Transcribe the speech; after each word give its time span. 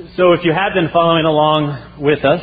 So, 0.00 0.32
if 0.32 0.44
you 0.44 0.54
have 0.54 0.72
been 0.72 0.88
following 0.94 1.26
along 1.26 2.00
with 2.00 2.24
us, 2.24 2.40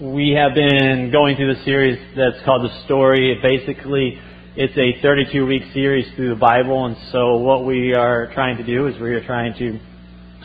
we 0.00 0.32
have 0.32 0.52
been 0.52 1.12
going 1.12 1.36
through 1.36 1.54
the 1.54 1.62
series 1.62 1.96
that's 2.16 2.44
called 2.44 2.68
The 2.68 2.84
Story. 2.86 3.38
Basically, 3.40 4.18
it's 4.56 4.76
a 4.76 5.00
32 5.00 5.46
week 5.46 5.62
series 5.72 6.12
through 6.16 6.30
the 6.30 6.40
Bible, 6.40 6.86
and 6.86 6.96
so 7.12 7.36
what 7.36 7.64
we 7.64 7.94
are 7.94 8.32
trying 8.34 8.56
to 8.56 8.64
do 8.64 8.88
is 8.88 9.00
we 9.00 9.14
are 9.14 9.24
trying 9.24 9.54
to 9.60 9.78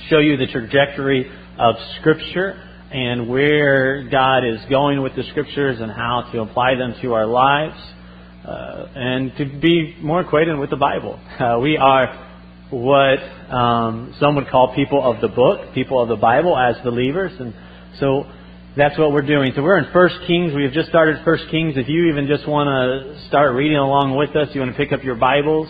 show 0.10 0.20
you 0.20 0.38
the 0.38 0.46
trajectory 0.46 1.26
of 1.58 1.76
Scripture 2.00 2.62
and 2.92 3.28
where 3.28 4.08
God 4.10 4.46
is 4.46 4.60
going 4.70 5.02
with 5.02 5.16
the 5.16 5.24
Scriptures 5.32 5.80
and 5.80 5.92
how 5.92 6.30
to 6.34 6.42
apply 6.42 6.76
them 6.76 6.94
to 7.02 7.14
our 7.14 7.26
lives, 7.26 7.82
uh, 8.48 8.86
and 8.94 9.36
to 9.38 9.46
be 9.60 9.98
more 10.02 10.22
acquainted 10.22 10.60
with 10.60 10.70
the 10.70 10.78
Bible. 10.78 11.20
Uh, 11.40 11.58
we 11.60 11.78
are 11.78 12.31
what 12.72 13.20
um, 13.54 14.16
some 14.20 14.36
would 14.36 14.48
call 14.50 14.74
people 14.74 15.04
of 15.04 15.22
the 15.22 15.28
book, 15.28 15.74
people 15.74 16.02
of 16.02 16.10
the 16.10 16.16
Bible 16.16 16.58
as 16.58 16.82
believers, 16.84 17.32
and 17.40 17.54
so 18.00 18.26
that's 18.76 18.98
what 18.98 19.12
we're 19.12 19.28
doing. 19.28 19.52
So 19.56 19.62
we're 19.62 19.78
in 19.78 19.92
First 19.92 20.16
Kings. 20.26 20.54
We 20.56 20.64
have 20.64 20.72
just 20.72 20.90
started 20.90 21.24
First 21.26 21.44
Kings. 21.52 21.76
If 21.76 21.90
you 21.90 22.10
even 22.10 22.28
just 22.28 22.48
want 22.48 22.68
to 22.68 23.28
start 23.28 23.54
reading 23.54 23.78
along 23.78 24.16
with 24.16 24.36
us, 24.36 24.48
you 24.54 24.62
want 24.62 24.72
to 24.72 24.78
pick 24.78 24.94
up 24.94 25.04
your 25.04 25.16
Bibles 25.16 25.68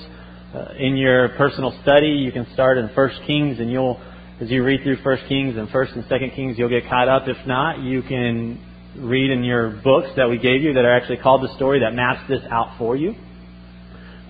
uh, 0.53 0.73
in 0.77 0.97
your 0.97 1.29
personal 1.29 1.77
study, 1.81 2.07
you 2.07 2.31
can 2.31 2.45
start 2.53 2.77
in 2.77 2.89
First 2.93 3.19
Kings, 3.25 3.59
and 3.59 3.71
you'll, 3.71 4.01
as 4.41 4.49
you 4.49 4.63
read 4.63 4.83
through 4.83 4.97
First 5.03 5.23
Kings 5.27 5.55
and 5.57 5.69
First 5.69 5.93
and 5.93 6.03
Second 6.09 6.31
Kings, 6.35 6.57
you'll 6.57 6.69
get 6.69 6.89
caught 6.89 7.07
up. 7.07 7.23
If 7.27 7.47
not, 7.47 7.79
you 7.79 8.01
can 8.01 8.59
read 8.97 9.31
in 9.31 9.43
your 9.43 9.69
books 9.69 10.09
that 10.17 10.29
we 10.29 10.37
gave 10.37 10.61
you 10.61 10.73
that 10.73 10.83
are 10.83 10.93
actually 10.93 11.17
called 11.17 11.41
the 11.41 11.55
story 11.55 11.79
that 11.79 11.93
maps 11.93 12.27
this 12.27 12.41
out 12.51 12.77
for 12.77 12.95
you. 12.97 13.15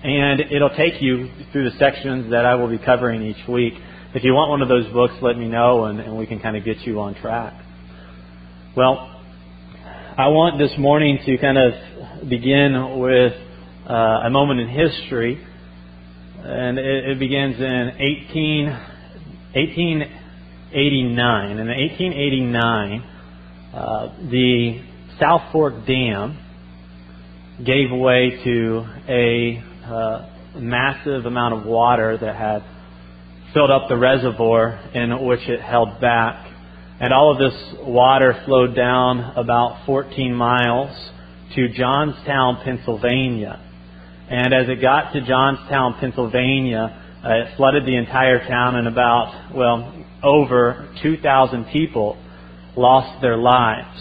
And 0.04 0.40
it'll 0.40 0.74
take 0.76 1.00
you 1.00 1.30
through 1.52 1.70
the 1.70 1.78
sections 1.78 2.32
that 2.32 2.44
I 2.44 2.56
will 2.56 2.68
be 2.68 2.78
covering 2.78 3.22
each 3.22 3.46
week. 3.48 3.74
If 4.14 4.24
you 4.24 4.34
want 4.34 4.50
one 4.50 4.60
of 4.60 4.68
those 4.68 4.92
books, 4.92 5.14
let 5.22 5.38
me 5.38 5.46
know, 5.46 5.84
and, 5.84 6.00
and 6.00 6.18
we 6.18 6.26
can 6.26 6.40
kind 6.40 6.56
of 6.56 6.64
get 6.64 6.80
you 6.80 7.00
on 7.00 7.14
track. 7.14 7.54
Well, 8.76 9.08
I 10.18 10.28
want 10.28 10.58
this 10.58 10.76
morning 10.76 11.20
to 11.24 11.38
kind 11.38 11.56
of 11.56 11.72
begin 12.28 12.98
with 12.98 13.32
uh, 13.88 13.92
a 14.24 14.30
moment 14.30 14.60
in 14.60 14.68
history, 14.68 15.38
and 16.40 16.78
it, 16.78 17.10
it 17.10 17.18
begins 17.20 17.60
in 17.60 17.92
18, 17.98 18.66
1889. 19.54 21.50
In 21.58 21.68
1889, 21.68 23.02
uh, 23.72 24.08
the 24.30 24.82
South 25.20 25.52
Fork 25.52 25.86
Dam 25.86 26.38
gave 27.64 27.92
way 27.92 28.40
to 28.42 28.84
a 29.08 29.62
uh, 29.84 30.28
massive 30.56 31.26
amount 31.26 31.54
of 31.54 31.66
water 31.66 32.16
that 32.18 32.36
had 32.36 32.62
filled 33.52 33.70
up 33.70 33.88
the 33.88 33.96
reservoir 33.96 34.78
in 34.94 35.26
which 35.26 35.48
it 35.48 35.60
held 35.60 36.00
back. 36.00 36.48
And 37.00 37.12
all 37.12 37.32
of 37.32 37.38
this 37.38 37.74
water 37.80 38.40
flowed 38.44 38.76
down 38.76 39.32
about 39.36 39.84
14 39.86 40.34
miles 40.34 40.90
to 41.54 41.68
Johnstown, 41.68 42.62
Pennsylvania. 42.64 43.60
And 44.30 44.54
as 44.54 44.68
it 44.68 44.80
got 44.80 45.12
to 45.12 45.20
Johnstown, 45.20 45.96
Pennsylvania, 46.00 47.02
uh, 47.24 47.28
it 47.34 47.56
flooded 47.56 47.84
the 47.84 47.96
entire 47.96 48.46
town, 48.48 48.76
and 48.76 48.88
about, 48.88 49.54
well, 49.54 50.04
over 50.22 50.88
2,000 51.02 51.66
people 51.66 52.16
lost 52.76 53.20
their 53.20 53.36
lives. 53.36 53.98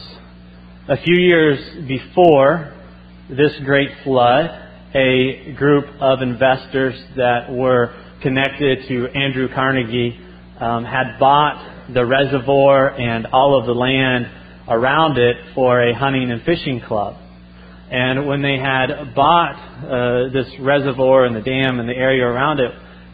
A 0.88 0.98
few 0.98 1.16
years 1.16 1.60
before 1.88 2.74
this 3.30 3.52
great 3.64 3.90
flood, 4.04 4.50
a 4.94 5.54
group 5.54 5.86
of 6.00 6.22
investors 6.22 6.96
that 7.16 7.52
were 7.52 7.96
connected 8.22 8.88
to 8.88 9.08
Andrew 9.08 9.48
Carnegie 9.54 10.20
um, 10.60 10.84
had 10.84 11.18
bought 11.20 11.90
the 11.94 12.06
reservoir 12.06 12.90
and 12.90 13.26
all 13.28 13.60
of 13.60 13.66
the 13.66 13.74
land 13.74 14.28
around 14.68 15.18
it 15.18 15.38
for 15.56 15.82
a 15.82 15.94
hunting 15.94 16.30
and 16.30 16.44
fishing 16.44 16.82
club. 16.82 17.18
And 17.90 18.28
when 18.28 18.42
they 18.42 18.58
had 18.58 19.16
bought 19.16 19.56
uh, 19.56 20.30
this 20.32 20.48
reservoir 20.60 21.26
and 21.26 21.36
the 21.36 21.42
dam 21.42 21.80
and 21.80 21.90
the 21.90 21.96
area 21.96 22.26
around 22.26 22.60
it, 22.60 22.72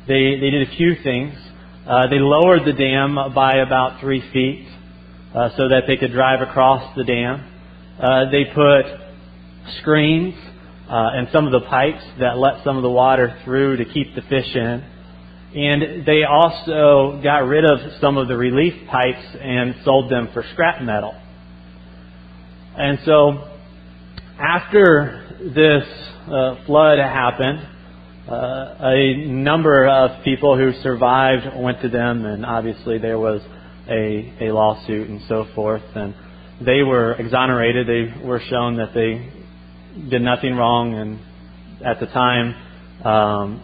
they, 0.07 0.39
they 0.39 0.49
did 0.49 0.67
a 0.67 0.75
few 0.75 0.95
things. 1.03 1.33
Uh, 1.88 2.07
they 2.07 2.19
lowered 2.19 2.65
the 2.65 2.73
dam 2.73 3.15
by 3.33 3.57
about 3.57 4.01
three 4.01 4.21
feet 4.31 4.67
uh, 5.33 5.49
so 5.57 5.69
that 5.69 5.83
they 5.88 5.97
could 5.97 6.11
drive 6.11 6.41
across 6.41 6.95
the 6.95 7.03
dam. 7.03 7.53
Uh, 7.99 8.29
they 8.29 8.45
put 8.53 8.85
screens 9.79 10.35
and 10.89 11.27
some 11.31 11.45
of 11.45 11.51
the 11.51 11.67
pipes 11.67 12.03
that 12.19 12.37
let 12.37 12.63
some 12.63 12.77
of 12.77 12.83
the 12.83 12.89
water 12.89 13.37
through 13.43 13.77
to 13.77 13.85
keep 13.85 14.15
the 14.15 14.21
fish 14.21 14.55
in. 14.55 14.83
And 15.55 16.05
they 16.05 16.23
also 16.23 17.19
got 17.23 17.47
rid 17.47 17.65
of 17.65 17.79
some 17.99 18.17
of 18.17 18.27
the 18.27 18.37
relief 18.37 18.73
pipes 18.89 19.25
and 19.41 19.75
sold 19.83 20.11
them 20.11 20.29
for 20.33 20.43
scrap 20.53 20.81
metal. 20.81 21.15
And 22.77 22.99
so, 23.05 23.49
after 24.39 25.37
this 25.39 25.83
uh, 26.27 26.65
flood 26.65 26.99
happened, 26.99 27.67
uh, 28.29 28.75
a 28.81 29.25
number 29.25 29.87
of 29.87 30.23
people 30.23 30.57
who 30.57 30.73
survived 30.83 31.45
went 31.55 31.81
to 31.81 31.89
them, 31.89 32.25
and 32.25 32.45
obviously 32.45 32.97
there 32.97 33.17
was 33.17 33.41
a, 33.89 34.33
a 34.41 34.51
lawsuit 34.51 35.09
and 35.09 35.21
so 35.27 35.47
forth. 35.55 35.83
And 35.95 36.13
they 36.63 36.83
were 36.83 37.13
exonerated. 37.13 37.87
They 37.87 38.25
were 38.25 38.41
shown 38.49 38.77
that 38.77 38.93
they 38.93 39.31
did 40.09 40.21
nothing 40.21 40.55
wrong, 40.55 40.93
and 40.93 41.19
at 41.85 41.99
the 41.99 42.07
time, 42.07 42.55
um, 43.05 43.61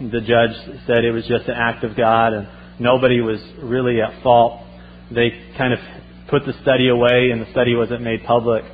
the 0.00 0.20
judge 0.20 0.54
said 0.86 1.04
it 1.04 1.12
was 1.12 1.26
just 1.26 1.48
an 1.48 1.56
act 1.56 1.84
of 1.84 1.96
God, 1.96 2.32
and 2.32 2.48
nobody 2.78 3.20
was 3.20 3.40
really 3.62 4.00
at 4.00 4.22
fault. 4.22 4.62
They 5.10 5.30
kind 5.56 5.72
of 5.72 5.80
put 6.28 6.46
the 6.46 6.52
study 6.62 6.88
away, 6.88 7.30
and 7.32 7.40
the 7.40 7.50
study 7.50 7.74
wasn't 7.74 8.02
made 8.02 8.24
public 8.24 8.64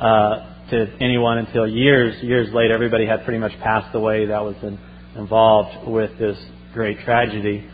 uh, 0.00 0.68
to 0.70 0.96
anyone 1.00 1.38
until 1.38 1.66
years, 1.66 2.22
years 2.22 2.48
later. 2.52 2.74
Everybody 2.74 3.06
had 3.06 3.24
pretty 3.24 3.40
much 3.40 3.52
passed 3.60 3.94
away 3.94 4.26
that 4.26 4.42
was 4.42 4.56
in, 4.62 4.78
involved 5.16 5.88
with 5.88 6.18
this 6.18 6.38
great 6.72 7.00
tragedy. 7.00 7.68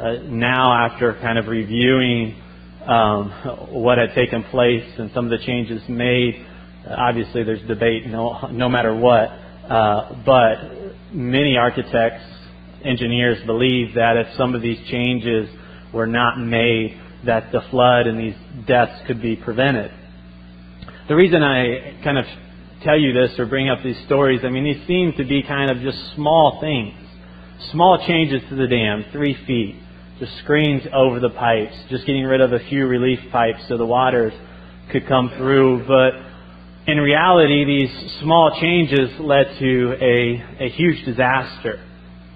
Uh, 0.00 0.22
now, 0.24 0.86
after 0.86 1.14
kind 1.20 1.38
of 1.38 1.46
reviewing 1.46 2.40
um, 2.86 3.30
what 3.70 3.98
had 3.98 4.14
taken 4.14 4.42
place 4.44 4.88
and 4.98 5.10
some 5.14 5.30
of 5.30 5.30
the 5.30 5.44
changes 5.44 5.82
made, 5.88 6.46
obviously 6.96 7.44
there's 7.44 7.66
debate 7.66 8.06
no, 8.06 8.48
no 8.50 8.68
matter 8.68 8.94
what, 8.94 9.28
uh, 9.70 10.22
but 10.24 11.12
many 11.12 11.56
architects, 11.56 12.24
engineers 12.84 13.44
believe 13.44 13.94
that 13.94 14.16
if 14.16 14.36
some 14.36 14.54
of 14.54 14.62
these 14.62 14.78
changes 14.88 15.48
were 15.92 16.06
not 16.06 16.38
made, 16.38 17.00
that 17.26 17.50
the 17.52 17.60
flood 17.70 18.06
and 18.06 18.18
these 18.18 18.36
deaths 18.66 19.00
could 19.06 19.20
be 19.20 19.36
prevented. 19.36 19.90
The 21.08 21.16
reason 21.16 21.42
I 21.42 22.00
kind 22.04 22.18
of 22.18 22.24
tell 22.82 22.98
you 22.98 23.12
this 23.12 23.38
or 23.38 23.46
bring 23.46 23.68
up 23.68 23.82
these 23.82 23.98
stories, 24.06 24.40
I 24.44 24.50
mean, 24.50 24.64
these 24.64 24.86
seem 24.86 25.12
to 25.16 25.24
be 25.24 25.42
kind 25.42 25.70
of 25.70 25.80
just 25.80 26.14
small 26.14 26.58
things. 26.60 26.94
Small 27.72 28.04
changes 28.06 28.42
to 28.50 28.54
the 28.54 28.68
dam, 28.68 29.04
three 29.10 29.36
feet, 29.46 29.76
just 30.20 30.36
screens 30.38 30.82
over 30.92 31.18
the 31.18 31.30
pipes, 31.30 31.74
just 31.90 32.06
getting 32.06 32.24
rid 32.24 32.40
of 32.40 32.52
a 32.52 32.60
few 32.68 32.86
relief 32.86 33.18
pipes 33.32 33.60
so 33.68 33.76
the 33.76 33.86
waters 33.86 34.32
could 34.92 35.08
come 35.08 35.30
through. 35.36 35.84
But 35.88 36.12
in 36.88 36.96
reality, 36.96 37.66
these 37.66 38.20
small 38.22 38.58
changes 38.58 39.10
led 39.20 39.58
to 39.58 39.94
a, 40.00 40.64
a 40.64 40.68
huge 40.70 41.04
disaster 41.04 41.84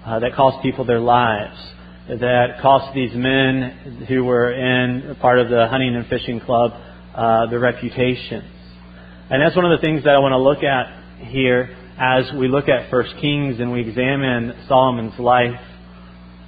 uh, 0.05 0.19
that 0.19 0.35
cost 0.35 0.61
people 0.61 0.85
their 0.85 0.99
lives, 0.99 1.57
that 2.07 2.59
cost 2.61 2.93
these 2.93 3.15
men 3.15 4.05
who 4.07 4.23
were 4.23 4.53
in 4.53 5.15
part 5.15 5.39
of 5.39 5.49
the 5.49 5.67
hunting 5.69 5.95
and 5.95 6.05
fishing 6.05 6.39
club 6.39 6.71
uh, 7.15 7.47
their 7.49 7.59
reputations. 7.59 8.45
And 9.31 9.41
that's 9.41 9.55
one 9.55 9.65
of 9.65 9.79
the 9.79 9.83
things 9.83 10.03
that 10.03 10.11
I 10.11 10.19
want 10.19 10.33
to 10.33 10.37
look 10.37 10.61
at 10.61 11.25
here 11.25 11.75
as 11.97 12.31
we 12.37 12.47
look 12.47 12.69
at 12.69 12.91
First 12.91 13.15
Kings 13.19 13.59
and 13.59 13.71
we 13.71 13.81
examine 13.81 14.53
Solomon's 14.67 15.17
life. 15.17 15.59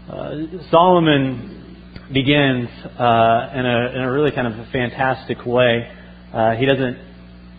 Uh, 0.08 0.70
Solomon 0.70 1.90
begins 2.14 2.70
uh, 2.70 3.50
in, 3.56 3.66
a, 3.66 3.92
in 3.96 4.02
a 4.04 4.12
really 4.12 4.30
kind 4.32 4.46
of 4.46 4.60
a 4.60 4.70
fantastic 4.72 5.44
way. 5.44 5.92
Uh, 6.32 6.52
he 6.52 6.68
doesn't 6.68 7.15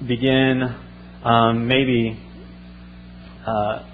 begin 0.07 0.63
um, 1.25 1.67
maybe 1.67 2.19
uh, 3.47 3.85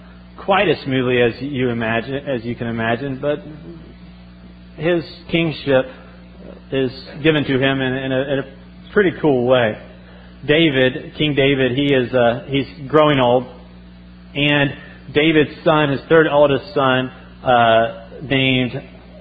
quite 0.44 0.69
as 0.69 0.82
smoothly 0.84 1.20
as 1.22 1.40
you 1.40 1.69
imagine, 1.70 2.14
as 2.14 2.44
you 2.44 2.56
can 2.56 2.66
imagine, 2.66 3.20
but 3.20 3.38
his 4.76 5.04
kingship 5.31 5.84
is 6.72 6.90
given 7.22 7.44
to 7.44 7.54
him 7.54 7.81
in, 7.81 7.93
in, 7.93 8.12
a, 8.12 8.20
in 8.32 8.38
a, 8.38 8.62
pretty 8.93 9.12
cool 9.22 9.46
way. 9.46 9.72
David, 10.46 11.14
King 11.16 11.34
David, 11.34 11.72
he 11.72 11.94
is 11.94 12.12
uh, 12.12 12.44
he's 12.49 12.90
growing 12.90 13.19
old, 13.19 13.44
and 14.34 14.70
David's 15.14 15.64
son, 15.64 15.90
his 15.90 16.00
third 16.10 16.26
oldest 16.26 16.75
son, 16.75 17.08
uh, 17.08 18.10
named 18.22 18.72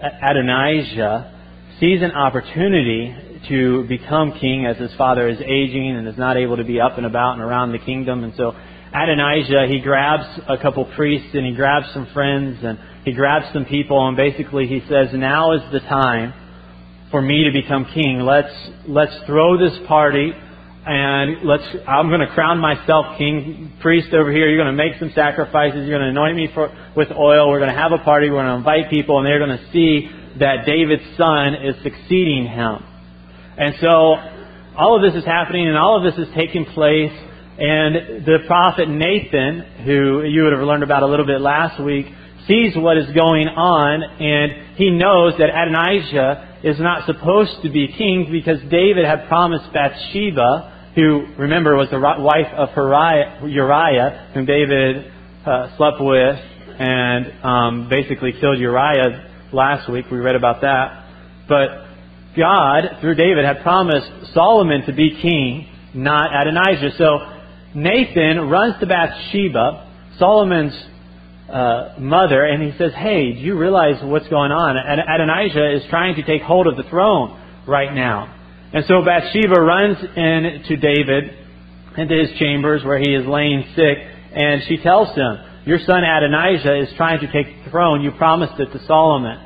Adonijah, 0.01 1.39
sees 1.79 2.01
an 2.01 2.11
opportunity 2.11 3.15
to 3.49 3.83
become 3.87 4.33
king 4.39 4.65
as 4.65 4.77
his 4.77 4.93
father 4.97 5.27
is 5.27 5.39
aging 5.41 5.95
and 5.97 6.07
is 6.07 6.17
not 6.17 6.37
able 6.37 6.57
to 6.57 6.63
be 6.63 6.79
up 6.79 6.97
and 6.97 7.05
about 7.05 7.33
and 7.33 7.41
around 7.41 7.71
the 7.71 7.79
kingdom. 7.79 8.23
And 8.23 8.33
so 8.35 8.53
Adonijah, 8.93 9.67
he 9.69 9.79
grabs 9.79 10.25
a 10.47 10.57
couple 10.57 10.85
priests 10.95 11.29
and 11.33 11.45
he 11.45 11.53
grabs 11.53 11.87
some 11.93 12.07
friends 12.13 12.59
and 12.63 12.77
he 13.05 13.13
grabs 13.13 13.45
some 13.53 13.65
people 13.65 14.07
and 14.07 14.17
basically 14.17 14.67
he 14.67 14.81
says, 14.81 15.07
now 15.13 15.53
is 15.53 15.61
the 15.71 15.79
time 15.79 16.33
for 17.09 17.21
me 17.21 17.45
to 17.45 17.51
become 17.51 17.85
king. 17.93 18.19
Let's, 18.19 18.53
let's 18.87 19.15
throw 19.25 19.57
this 19.57 19.77
party 19.87 20.31
and 20.85 21.47
let's, 21.47 21.63
I'm 21.87 22.09
going 22.09 22.21
to 22.21 22.33
crown 22.33 22.59
myself 22.59 23.17
king. 23.17 23.73
Priest 23.81 24.13
over 24.13 24.31
here, 24.31 24.49
you're 24.49 24.63
going 24.63 24.75
to 24.75 24.83
make 24.83 24.99
some 24.99 25.11
sacrifices. 25.15 25.87
You're 25.87 25.99
going 25.99 26.13
to 26.13 26.19
anoint 26.19 26.35
me 26.35 26.49
for, 26.53 26.69
with 26.95 27.09
oil. 27.11 27.49
We're 27.49 27.59
going 27.59 27.73
to 27.73 27.79
have 27.79 27.91
a 27.91 28.03
party. 28.03 28.29
We're 28.29 28.43
going 28.43 28.53
to 28.53 28.55
invite 28.55 28.91
people 28.91 29.19
and 29.19 29.25
they're 29.25 29.39
going 29.39 29.57
to 29.57 29.71
see 29.71 30.09
that 30.39 30.65
David's 30.65 31.17
son 31.17 31.55
is 31.55 31.75
succeeding 31.83 32.45
him. 32.45 32.90
And 33.57 33.75
so 33.81 34.15
all 34.77 34.95
of 34.95 35.01
this 35.01 35.19
is 35.19 35.25
happening 35.25 35.67
and 35.67 35.77
all 35.77 35.97
of 35.97 36.03
this 36.03 36.27
is 36.27 36.33
taking 36.35 36.65
place. 36.65 37.11
And 37.59 38.25
the 38.25 38.39
prophet 38.47 38.89
Nathan, 38.89 39.83
who 39.85 40.23
you 40.23 40.43
would 40.43 40.53
have 40.53 40.61
learned 40.61 40.83
about 40.83 41.03
a 41.03 41.07
little 41.07 41.25
bit 41.25 41.41
last 41.41 41.81
week, 41.83 42.07
sees 42.47 42.75
what 42.75 42.97
is 42.97 43.05
going 43.13 43.47
on 43.47 44.01
and 44.01 44.75
he 44.77 44.89
knows 44.89 45.33
that 45.37 45.49
Adonijah 45.49 46.59
is 46.63 46.79
not 46.79 47.05
supposed 47.05 47.61
to 47.63 47.69
be 47.69 47.87
king 47.87 48.29
because 48.31 48.59
David 48.69 49.05
had 49.05 49.27
promised 49.27 49.71
Bathsheba, 49.73 50.91
who, 50.95 51.25
remember, 51.37 51.75
was 51.75 51.89
the 51.89 51.99
wife 51.99 52.51
of 52.55 52.69
Uriah, 53.47 54.31
whom 54.33 54.45
David 54.45 55.11
uh, 55.45 55.75
slept 55.77 55.97
with 55.99 56.39
and 56.79 57.43
um, 57.43 57.89
basically 57.89 58.31
killed 58.39 58.59
Uriah 58.59 59.29
last 59.53 59.89
week. 59.89 60.05
We 60.11 60.17
read 60.17 60.35
about 60.35 60.61
that. 60.61 61.05
But 61.47 61.90
God, 62.37 62.99
through 63.01 63.15
David, 63.15 63.45
had 63.45 63.61
promised 63.61 64.33
Solomon 64.33 64.85
to 64.85 64.93
be 64.93 65.17
king, 65.21 65.67
not 65.93 66.31
Adonijah. 66.33 66.95
So 66.97 67.19
Nathan 67.75 68.49
runs 68.49 68.79
to 68.79 68.87
Bathsheba, 68.87 69.87
Solomon's 70.17 70.73
uh, 71.51 71.95
mother, 71.99 72.45
and 72.45 72.63
he 72.63 72.77
says, 72.77 72.93
Hey, 72.95 73.33
do 73.33 73.39
you 73.39 73.57
realize 73.57 74.01
what's 74.03 74.27
going 74.29 74.51
on? 74.51 74.77
Adonijah 74.77 75.75
is 75.75 75.83
trying 75.89 76.15
to 76.15 76.23
take 76.23 76.41
hold 76.41 76.67
of 76.67 76.77
the 76.77 76.89
throne 76.89 77.37
right 77.67 77.93
now. 77.93 78.37
And 78.73 78.85
so 78.87 79.03
Bathsheba 79.03 79.59
runs 79.59 79.97
in 80.15 80.63
to 80.67 80.75
David 80.77 81.35
into 81.97 82.15
his 82.15 82.39
chambers 82.39 82.83
where 82.85 82.99
he 82.99 83.13
is 83.13 83.25
laying 83.25 83.65
sick, 83.75 83.97
and 84.33 84.61
she 84.67 84.77
tells 84.77 85.13
him, 85.15 85.37
Your 85.65 85.79
son 85.79 86.03
Adonijah 86.03 86.83
is 86.83 86.89
trying 86.95 87.19
to 87.19 87.31
take 87.31 87.65
the 87.65 87.71
throne. 87.71 88.01
You 88.01 88.11
promised 88.11 88.59
it 88.59 88.71
to 88.71 88.85
Solomon. 88.85 89.37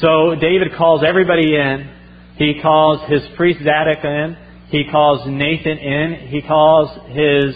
So 0.00 0.34
David 0.40 0.74
calls 0.76 1.04
everybody 1.06 1.54
in. 1.54 1.93
He 2.36 2.60
calls 2.60 3.08
his 3.10 3.22
priest 3.36 3.60
Zadok 3.60 4.04
in. 4.04 4.36
He 4.68 4.84
calls 4.90 5.28
Nathan 5.28 5.78
in. 5.78 6.28
He 6.28 6.42
calls 6.42 6.90
his 7.08 7.54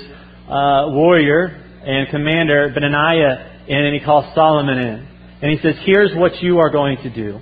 uh, 0.49 0.87
warrior 0.95 1.65
and 1.85 2.09
commander 2.11 2.71
Benaiah 2.75 3.49
in 3.69 3.85
and 3.85 3.95
he 3.95 4.01
calls 4.05 4.35
Solomon 4.35 4.79
in. 4.79 5.09
And 5.43 5.51
he 5.53 5.59
says, 5.63 5.75
Here's 5.85 6.15
what 6.15 6.43
you 6.43 6.59
are 6.59 6.71
going 6.71 6.99
to 7.03 7.11
do. 7.11 7.41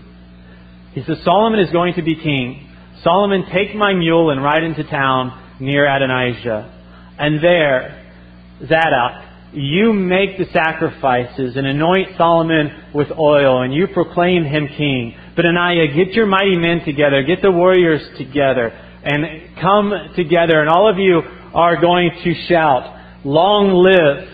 He 0.93 1.03
says, 1.05 1.19
Solomon 1.25 1.61
is 1.61 1.71
going 1.71 1.95
to 1.95 2.03
be 2.03 2.15
king. 2.15 2.69
Solomon, 3.03 3.45
take 3.53 3.75
my 3.75 3.93
mule 3.93 4.31
and 4.31 4.43
ride 4.43 4.65
into 4.65 4.83
town 4.85 5.59
near 5.61 5.87
Adonijah. 5.87 6.73
And 7.19 7.43
there, 7.43 8.13
Zadok, 8.61 9.27
you 9.53 9.93
make 9.93 10.39
the 10.39 10.47
sacrifices 10.53 11.57
and 11.57 11.67
anoint 11.67 12.17
Solomon 12.17 12.91
with 12.95 13.09
oil, 13.11 13.63
and 13.63 13.73
you 13.73 13.87
proclaim 13.89 14.45
him 14.45 14.69
king. 14.77 15.17
Benaiah, 15.37 15.95
get 15.95 16.15
your 16.15 16.27
mighty 16.27 16.57
men 16.57 16.85
together, 16.85 17.23
get 17.23 17.43
the 17.43 17.51
warriors 17.53 18.01
together, 18.17 18.73
and 19.05 19.55
come 19.61 19.93
together, 20.17 20.61
and 20.61 20.71
all 20.71 20.91
of 20.91 20.99
you 20.99 21.21
are 21.55 21.81
going 21.81 22.11
to 22.25 22.35
shout, 22.49 22.95
Long 23.25 23.73
live 23.73 24.29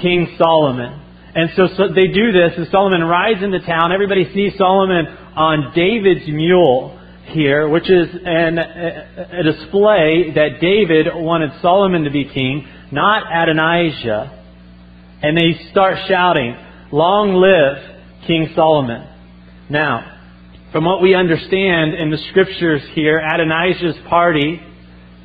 King 0.00 0.36
Solomon. 0.38 1.00
And 1.34 1.50
so, 1.56 1.66
so 1.76 1.88
they 1.92 2.06
do 2.06 2.30
this, 2.30 2.52
and 2.56 2.68
Solomon 2.70 3.02
rides 3.02 3.42
into 3.42 3.58
town. 3.60 3.92
Everybody 3.92 4.32
sees 4.32 4.56
Solomon 4.56 5.06
on 5.34 5.72
David's 5.74 6.28
mule 6.28 7.00
here, 7.26 7.68
which 7.68 7.90
is 7.90 8.08
an, 8.24 8.58
a, 8.58 9.40
a 9.40 9.42
display 9.42 10.30
that 10.34 10.60
David 10.60 11.08
wanted 11.12 11.50
Solomon 11.60 12.04
to 12.04 12.10
be 12.10 12.24
king, 12.32 12.68
not 12.92 13.24
Adonijah. 13.26 14.42
And 15.22 15.36
they 15.36 15.70
start 15.70 15.98
shouting, 16.06 16.56
Long 16.92 17.34
live 17.34 18.26
King 18.26 18.52
Solomon. 18.54 19.08
Now, 19.68 20.13
from 20.74 20.84
what 20.84 21.00
we 21.00 21.14
understand 21.14 21.94
in 21.94 22.10
the 22.10 22.18
scriptures 22.30 22.82
here, 22.94 23.20
Adonijah's 23.20 23.94
party 24.08 24.60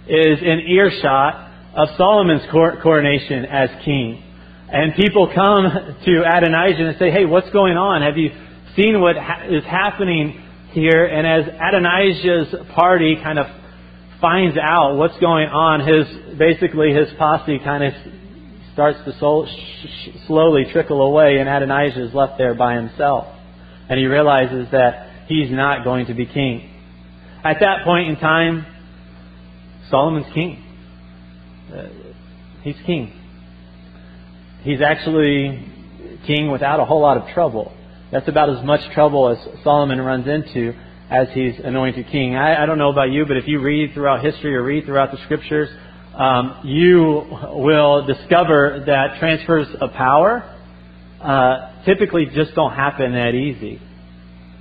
is 0.08 0.40
in 0.44 0.60
earshot 0.70 1.52
of 1.76 1.88
Solomon's 1.98 2.44
coronation 2.52 3.46
as 3.46 3.68
king. 3.84 4.22
And 4.72 4.94
people 4.94 5.26
come 5.34 5.64
to 6.06 6.22
Adonijah 6.22 6.90
and 6.90 7.00
say, 7.00 7.10
hey, 7.10 7.26
what's 7.26 7.50
going 7.50 7.78
on? 7.78 8.04
Have 8.04 8.16
you 8.16 8.30
seen 8.76 9.02
what 9.02 9.18
ha- 9.18 9.48
is 9.50 9.64
happening 9.64 10.40
here? 10.70 11.06
And 11.06 11.26
as 11.26 11.52
Adonijah's 11.52 12.68
party 12.76 13.16
kind 13.16 13.40
of 13.40 13.48
finds 14.22 14.56
out 14.56 14.98
what's 14.98 15.18
going 15.18 15.48
on, 15.50 15.80
his 15.80 16.38
basically 16.38 16.94
his 16.94 17.08
posse 17.18 17.58
kind 17.58 17.86
of 17.86 17.94
starts 18.74 19.00
to 19.04 19.18
so, 19.20 19.48
sh- 19.48 20.10
slowly 20.28 20.66
trickle 20.72 21.02
away, 21.02 21.38
and 21.40 21.50
Adonijah 21.50 22.06
is 22.06 22.14
left 22.14 22.38
there 22.38 22.54
by 22.54 22.76
himself. 22.76 23.34
And 23.90 23.98
he 23.98 24.06
realizes 24.06 24.68
that 24.72 25.09
he's 25.30 25.50
not 25.50 25.86
going 25.86 26.08
to 26.08 26.14
be 26.14 26.26
king. 26.26 26.70
At 27.46 27.62
that 27.62 27.86
point 27.86 28.10
in 28.10 28.18
time, 28.18 28.66
Solomon's 29.90 30.32
king. 30.34 30.62
Uh, 31.74 31.88
he's 32.64 32.76
king 32.86 33.14
he's 34.64 34.82
actually 34.82 35.66
king 36.26 36.52
without 36.52 36.80
a 36.80 36.86
whole 36.86 37.02
lot 37.02 37.18
of 37.18 37.34
trouble. 37.34 37.74
That's 38.12 38.28
about 38.28 38.50
as 38.50 38.64
much 38.66 38.82
trouble 38.94 39.30
as 39.30 39.64
Solomon 39.64 40.02
runs 40.02 40.28
into 40.28 40.74
as 41.10 41.28
he's 41.34 41.56
anointed 41.64 42.08
king. 42.12 42.36
I, 42.36 42.64
I 42.64 42.66
don't 42.66 42.78
know 42.78 42.92
about 42.92 43.12
you, 43.12 43.26
but 43.26 43.38
if 43.38 43.48
you 43.48 43.62
read 43.62 43.94
throughout 43.94 44.24
history 44.24 44.56
or 44.56 44.64
read 44.64 44.86
throughout 44.86 45.12
the 45.12 45.18
scriptures, 45.26 45.70
um, 46.16 46.62
you 46.66 47.24
will 47.54 48.06
discover 48.06 48.84
that 48.86 49.20
transfers 49.20 49.68
of 49.80 49.92
power 49.94 50.56
uh, 51.22 51.84
typically 51.86 52.26
just 52.34 52.54
don't 52.56 52.74
happen 52.74 53.14
that 53.14 53.34
easy. 53.34 53.82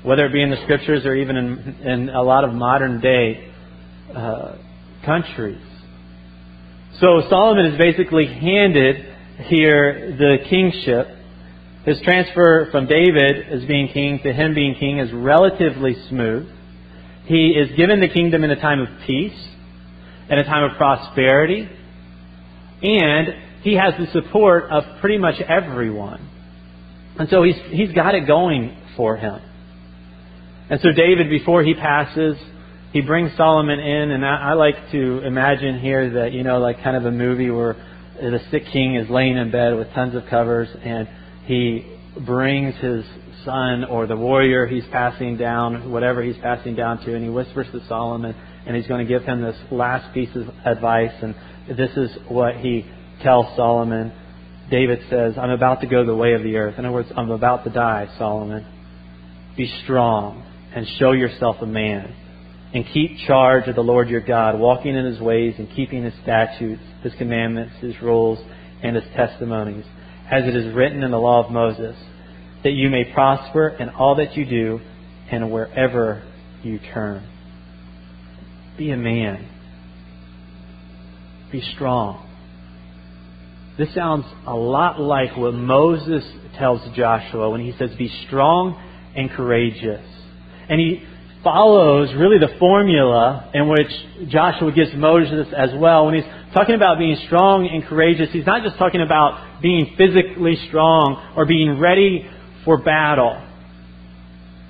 Whether 0.02 0.26
it 0.26 0.32
be 0.32 0.42
in 0.42 0.50
the 0.50 0.62
scriptures 0.62 1.04
or 1.04 1.14
even 1.14 1.36
in, 1.36 1.76
in 1.86 2.08
a 2.10 2.22
lot 2.22 2.44
of 2.44 2.52
modern 2.52 3.00
day 3.00 3.52
uh, 4.14 4.56
countries. 5.04 5.62
So 7.00 7.22
Solomon 7.28 7.66
is 7.66 7.78
basically 7.78 8.26
handed 8.26 9.06
here 9.46 10.16
the 10.18 10.38
kingship. 10.48 11.08
His 11.84 12.00
transfer 12.02 12.68
from 12.70 12.86
David 12.86 13.48
as 13.52 13.64
being 13.66 13.88
king 13.88 14.20
to 14.22 14.32
him 14.32 14.54
being 14.54 14.74
king 14.74 14.98
is 14.98 15.12
relatively 15.12 15.96
smooth. 16.08 16.48
He 17.26 17.50
is 17.50 17.76
given 17.76 18.00
the 18.00 18.08
kingdom 18.08 18.42
in 18.42 18.50
a 18.50 18.60
time 18.60 18.80
of 18.80 18.88
peace, 19.06 19.38
in 20.30 20.38
a 20.38 20.44
time 20.44 20.70
of 20.70 20.76
prosperity, 20.76 21.68
and 22.82 23.28
he 23.62 23.74
has 23.74 23.94
the 23.98 24.06
support 24.12 24.64
of 24.70 24.84
pretty 25.00 25.18
much 25.18 25.40
everyone. 25.40 26.28
And 27.18 27.28
so 27.28 27.42
he's, 27.42 27.56
he's 27.70 27.92
got 27.92 28.14
it 28.14 28.26
going 28.26 28.76
for 28.96 29.16
him. 29.16 29.40
And 30.70 30.80
so 30.82 30.92
David, 30.92 31.30
before 31.30 31.62
he 31.62 31.74
passes, 31.74 32.36
he 32.92 33.00
brings 33.00 33.34
Solomon 33.36 33.78
in, 33.78 34.10
and 34.10 34.24
I, 34.24 34.50
I 34.50 34.52
like 34.52 34.90
to 34.92 35.20
imagine 35.24 35.78
here 35.80 36.10
that, 36.22 36.32
you 36.32 36.42
know, 36.42 36.58
like 36.58 36.82
kind 36.82 36.96
of 36.96 37.06
a 37.06 37.10
movie 37.10 37.50
where 37.50 37.74
the 38.20 38.40
sick 38.50 38.64
king 38.72 38.96
is 38.96 39.08
laying 39.08 39.36
in 39.36 39.50
bed 39.50 39.76
with 39.76 39.90
tons 39.94 40.14
of 40.14 40.24
covers, 40.28 40.68
and 40.82 41.08
he 41.44 41.86
brings 42.26 42.74
his 42.76 43.04
son 43.44 43.84
or 43.84 44.06
the 44.06 44.16
warrior 44.16 44.66
he's 44.66 44.84
passing 44.92 45.38
down, 45.38 45.90
whatever 45.90 46.22
he's 46.22 46.36
passing 46.38 46.74
down 46.74 47.02
to, 47.04 47.14
and 47.14 47.24
he 47.24 47.30
whispers 47.30 47.66
to 47.72 47.86
Solomon, 47.88 48.34
and 48.66 48.76
he's 48.76 48.86
going 48.86 49.06
to 49.06 49.10
give 49.10 49.22
him 49.26 49.40
this 49.40 49.56
last 49.70 50.12
piece 50.12 50.34
of 50.34 50.48
advice, 50.66 51.14
and 51.22 51.34
this 51.78 51.96
is 51.96 52.10
what 52.28 52.56
he 52.56 52.84
tells 53.22 53.54
Solomon. 53.56 54.12
David 54.70 55.00
says, 55.08 55.34
I'm 55.38 55.50
about 55.50 55.80
to 55.80 55.86
go 55.86 56.04
the 56.04 56.14
way 56.14 56.34
of 56.34 56.42
the 56.42 56.56
earth. 56.56 56.78
In 56.78 56.84
other 56.84 56.92
words, 56.92 57.08
I'm 57.16 57.30
about 57.30 57.64
to 57.64 57.70
die, 57.70 58.08
Solomon. 58.18 58.66
Be 59.56 59.72
strong 59.84 60.44
and 60.74 60.86
show 60.98 61.12
yourself 61.12 61.56
a 61.60 61.66
man 61.66 62.14
and 62.74 62.84
keep 62.92 63.18
charge 63.26 63.66
of 63.66 63.74
the 63.74 63.82
Lord 63.82 64.08
your 64.08 64.20
God, 64.20 64.58
walking 64.58 64.94
in 64.94 65.04
his 65.06 65.20
ways 65.20 65.54
and 65.58 65.68
keeping 65.74 66.04
his 66.04 66.12
statutes, 66.22 66.82
his 67.02 67.14
commandments, 67.14 67.74
his 67.80 67.94
rules, 68.02 68.38
and 68.82 68.94
his 68.94 69.04
testimonies, 69.16 69.84
as 70.30 70.44
it 70.44 70.54
is 70.54 70.74
written 70.74 71.02
in 71.02 71.10
the 71.10 71.18
law 71.18 71.44
of 71.44 71.50
Moses, 71.50 71.96
that 72.62 72.72
you 72.72 72.90
may 72.90 73.04
prosper 73.12 73.68
in 73.68 73.88
all 73.88 74.16
that 74.16 74.36
you 74.36 74.44
do 74.44 74.80
and 75.30 75.50
wherever 75.50 76.22
you 76.62 76.78
turn. 76.92 77.26
Be 78.76 78.90
a 78.90 78.96
man. 78.96 79.48
Be 81.50 81.62
strong. 81.74 82.26
This 83.78 83.94
sounds 83.94 84.26
a 84.46 84.54
lot 84.54 85.00
like 85.00 85.36
what 85.36 85.54
Moses 85.54 86.24
tells 86.58 86.80
Joshua 86.96 87.48
when 87.50 87.60
he 87.60 87.72
says, 87.78 87.90
Be 87.96 88.10
strong 88.26 88.80
and 89.16 89.30
courageous. 89.30 90.04
And 90.68 90.80
he 90.80 91.02
follows 91.42 92.10
really 92.14 92.38
the 92.38 92.58
formula 92.58 93.50
in 93.54 93.68
which 93.68 93.90
Joshua 94.28 94.72
gives 94.72 94.90
Moses 94.94 95.46
as 95.56 95.70
well. 95.74 96.06
When 96.06 96.14
he's 96.14 96.30
talking 96.54 96.74
about 96.74 96.98
being 96.98 97.16
strong 97.26 97.68
and 97.72 97.84
courageous, 97.84 98.28
he's 98.32 98.46
not 98.46 98.62
just 98.62 98.76
talking 98.76 99.00
about 99.00 99.60
being 99.62 99.94
physically 99.96 100.56
strong 100.68 101.32
or 101.36 101.46
being 101.46 101.78
ready 101.78 102.28
for 102.64 102.78
battle. 102.78 103.44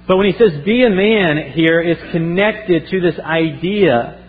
But 0.07 0.17
when 0.17 0.27
he 0.27 0.39
says 0.39 0.65
be 0.65 0.85
a 0.85 0.91
man 0.91 1.53
here, 1.53 1.81
it's 1.81 2.01
connected 2.13 2.89
to 2.91 3.01
this 3.01 3.19
idea 3.19 4.25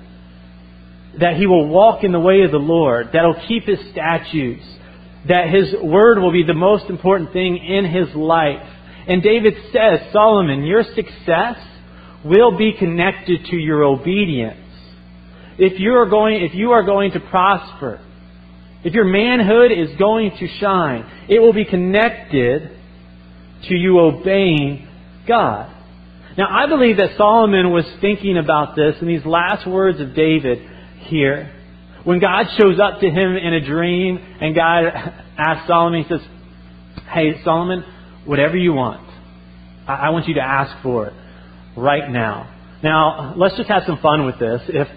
that 1.20 1.36
he 1.36 1.48
will 1.48 1.68
walk 1.68 2.04
in 2.04 2.12
the 2.12 2.20
way 2.20 2.42
of 2.42 2.52
the 2.52 2.58
Lord, 2.58 3.08
that 3.14 3.22
he'll 3.22 3.48
keep 3.48 3.64
his 3.64 3.80
statutes, 3.92 4.64
that 5.28 5.50
his 5.50 5.74
word 5.82 6.20
will 6.20 6.32
be 6.32 6.44
the 6.44 6.54
most 6.54 6.90
important 6.90 7.34
thing 7.34 7.58
in 7.58 7.86
his 7.86 8.14
life. 8.16 8.68
And 9.10 9.24
David 9.24 9.56
says, 9.74 10.14
Solomon, 10.14 10.64
your 10.64 10.84
success 10.84 11.58
will 12.24 12.56
be 12.56 12.74
connected 12.78 13.46
to 13.46 13.56
your 13.56 13.84
obedience. 13.84 14.60
If 15.58 15.80
you 15.80 15.94
are 15.94 16.06
going, 16.06 16.44
if 16.44 16.54
you 16.54 16.72
are 16.72 16.84
going 16.84 17.12
to 17.14 17.20
prosper, 17.20 18.00
if 18.84 18.94
your 18.94 19.06
manhood 19.06 19.72
is 19.72 19.98
going 19.98 20.38
to 20.40 20.48
shine, 20.60 21.26
it 21.28 21.40
will 21.40 21.54
be 21.54 21.66
connected 21.66 22.78
to 23.68 23.76
you 23.76 24.00
obeying 24.00 24.88
God. 25.28 25.76
Now, 26.38 26.48
I 26.48 26.68
believe 26.68 26.98
that 26.98 27.18
Solomon 27.18 27.72
was 27.72 27.86
thinking 28.00 28.38
about 28.38 28.76
this 28.76 28.96
in 29.02 29.08
these 29.08 29.26
last 29.26 29.68
words 29.68 30.00
of 30.00 30.16
David 30.16 30.60
here. 31.08 31.52
When 32.04 32.20
God 32.20 32.46
shows 32.58 32.80
up 32.80 33.02
to 33.02 33.10
him 33.10 33.36
in 33.36 33.54
a 33.54 33.66
dream 33.66 34.20
and 34.40 34.56
God 34.56 34.84
asks 35.38 35.68
Solomon, 35.68 36.04
he 36.04 36.10
says, 36.10 36.22
Hey, 37.12 37.42
Solomon, 37.44 37.84
whatever 38.26 38.58
you 38.58 38.74
want, 38.74 39.06
I 39.88 40.10
want 40.12 40.28
you 40.28 40.36
to 40.36 40.42
ask 40.42 40.84
for 40.84 41.08
it 41.08 41.14
right 41.76 42.10
now. 42.10 42.56
Now, 42.84 43.34
let's 43.36 43.58
just 43.58 43.70
have 43.70 43.84
some 43.86 44.00
fun 44.02 44.26
with 44.26 44.40
this. 44.40 44.62
If, 44.68 44.88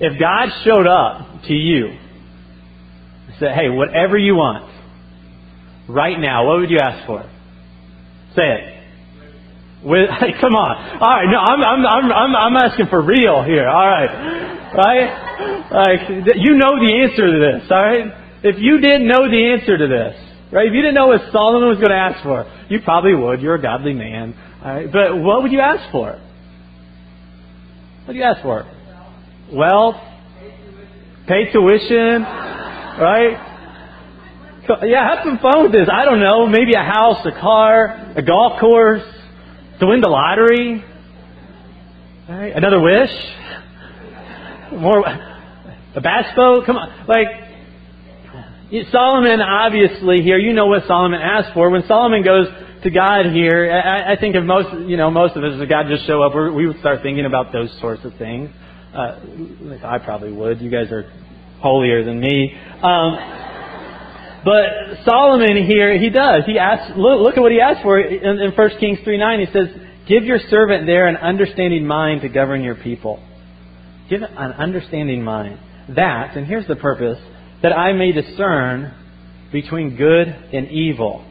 if 0.00 0.20
God 0.20 0.48
showed 0.64 0.86
up 0.86 1.42
to 1.48 1.54
you 1.54 1.86
and 1.86 3.34
said, 3.38 3.54
Hey, 3.54 3.70
whatever 3.70 4.18
you 4.18 4.34
want, 4.34 4.70
right 5.88 6.18
now, 6.18 6.46
what 6.46 6.60
would 6.60 6.70
you 6.70 6.78
ask 6.78 7.06
for? 7.06 7.22
Say 8.36 8.42
it. 8.42 8.74
With, 9.84 10.10
hey, 10.20 10.32
come 10.40 10.54
on. 10.54 11.00
All 11.00 11.08
right. 11.08 11.28
No, 11.30 11.38
I'm, 11.38 11.60
I'm, 11.62 11.86
I'm, 11.86 12.12
I'm, 12.12 12.36
I'm 12.36 12.56
asking 12.56 12.86
for 12.88 13.02
real 13.02 13.42
here. 13.42 13.68
All 13.68 13.88
right. 13.88 14.72
Right? 14.74 15.24
Like, 15.70 16.08
you 16.36 16.54
know 16.54 16.78
the 16.78 16.92
answer 17.02 17.26
to 17.26 17.38
this. 17.38 17.70
All 17.70 17.82
right. 17.82 18.06
If 18.42 18.56
you 18.58 18.80
didn't 18.80 19.08
know 19.08 19.28
the 19.30 19.52
answer 19.54 19.78
to 19.78 19.86
this, 19.88 20.23
right? 20.54 20.66
If 20.66 20.72
you 20.72 20.80
didn't 20.80 20.94
know 20.94 21.08
what 21.08 21.20
Solomon 21.32 21.68
was 21.68 21.78
going 21.78 21.90
to 21.90 21.96
ask 21.96 22.22
for, 22.22 22.46
you 22.70 22.80
probably 22.84 23.14
would. 23.14 23.42
You're 23.42 23.56
a 23.56 23.62
godly 23.62 23.92
man. 23.92 24.34
Right. 24.64 24.90
But 24.90 25.18
what 25.18 25.42
would 25.42 25.52
you 25.52 25.60
ask 25.60 25.90
for? 25.90 26.12
What 28.04 28.12
do 28.12 28.18
you 28.18 28.24
ask 28.24 28.40
for? 28.42 28.64
Wealth. 29.52 29.96
Pay 31.26 31.52
tuition. 31.52 32.22
Right? 32.22 33.50
Yeah, 34.82 35.14
have 35.14 35.24
some 35.24 35.38
fun 35.40 35.64
with 35.64 35.72
this. 35.72 35.88
I 35.92 36.04
don't 36.04 36.20
know. 36.20 36.46
Maybe 36.46 36.72
a 36.74 36.82
house, 36.82 37.26
a 37.26 37.32
car, 37.32 38.14
a 38.16 38.22
golf 38.22 38.60
course 38.60 39.02
to 39.80 39.86
win 39.86 40.00
the 40.00 40.08
lottery? 40.08 40.82
Right? 42.28 42.52
Another 42.56 42.80
wish? 42.80 43.10
More 44.72 45.04
a 45.94 46.00
bass 46.00 46.34
boat? 46.34 46.64
Come 46.66 46.76
on. 46.76 47.06
Like 47.06 47.43
Solomon 48.90 49.40
obviously 49.40 50.22
here, 50.22 50.38
you 50.38 50.52
know 50.52 50.66
what 50.66 50.86
Solomon 50.86 51.20
asked 51.20 51.54
for. 51.54 51.70
When 51.70 51.86
Solomon 51.86 52.22
goes 52.22 52.48
to 52.82 52.90
God 52.90 53.26
here, 53.32 53.70
I, 53.70 54.12
I 54.12 54.16
think 54.16 54.36
of 54.36 54.44
most 54.44 54.88
you 54.88 54.96
know, 54.96 55.10
most 55.10 55.36
of 55.36 55.44
us 55.44 55.52
if 55.60 55.68
God 55.68 55.86
just 55.88 56.06
show 56.06 56.22
up, 56.22 56.34
we 56.34 56.66
would 56.66 56.80
start 56.80 57.02
thinking 57.02 57.26
about 57.26 57.52
those 57.52 57.70
sorts 57.80 58.04
of 58.04 58.14
things. 58.16 58.50
Uh, 58.94 59.18
I 59.84 59.98
probably 59.98 60.32
would. 60.32 60.60
You 60.60 60.70
guys 60.70 60.90
are 60.90 61.10
holier 61.60 62.04
than 62.04 62.20
me. 62.20 62.54
Um, 62.82 63.18
but 64.44 65.04
Solomon 65.04 65.66
here, 65.66 65.98
he 65.98 66.10
does. 66.10 66.44
He 66.46 66.58
asks, 66.58 66.92
look, 66.96 67.20
look 67.20 67.36
at 67.36 67.40
what 67.40 67.50
he 67.50 67.60
asks 67.60 67.82
for 67.82 67.98
in, 67.98 68.38
in 68.38 68.52
1 68.52 68.70
Kings 68.78 68.98
3 69.02 69.18
9. 69.18 69.40
He 69.40 69.46
says, 69.46 69.68
Give 70.06 70.24
your 70.24 70.38
servant 70.50 70.86
there 70.86 71.06
an 71.06 71.16
understanding 71.16 71.86
mind 71.86 72.20
to 72.22 72.28
govern 72.28 72.62
your 72.62 72.74
people. 72.74 73.22
Give 74.10 74.20
an 74.20 74.52
understanding 74.52 75.22
mind. 75.22 75.58
That, 75.96 76.36
and 76.36 76.46
here's 76.46 76.66
the 76.66 76.76
purpose, 76.76 77.18
that 77.64 77.72
I 77.72 77.94
may 77.94 78.12
discern 78.12 78.92
between 79.50 79.96
good 79.96 80.28
and 80.28 80.70
evil. 80.70 81.24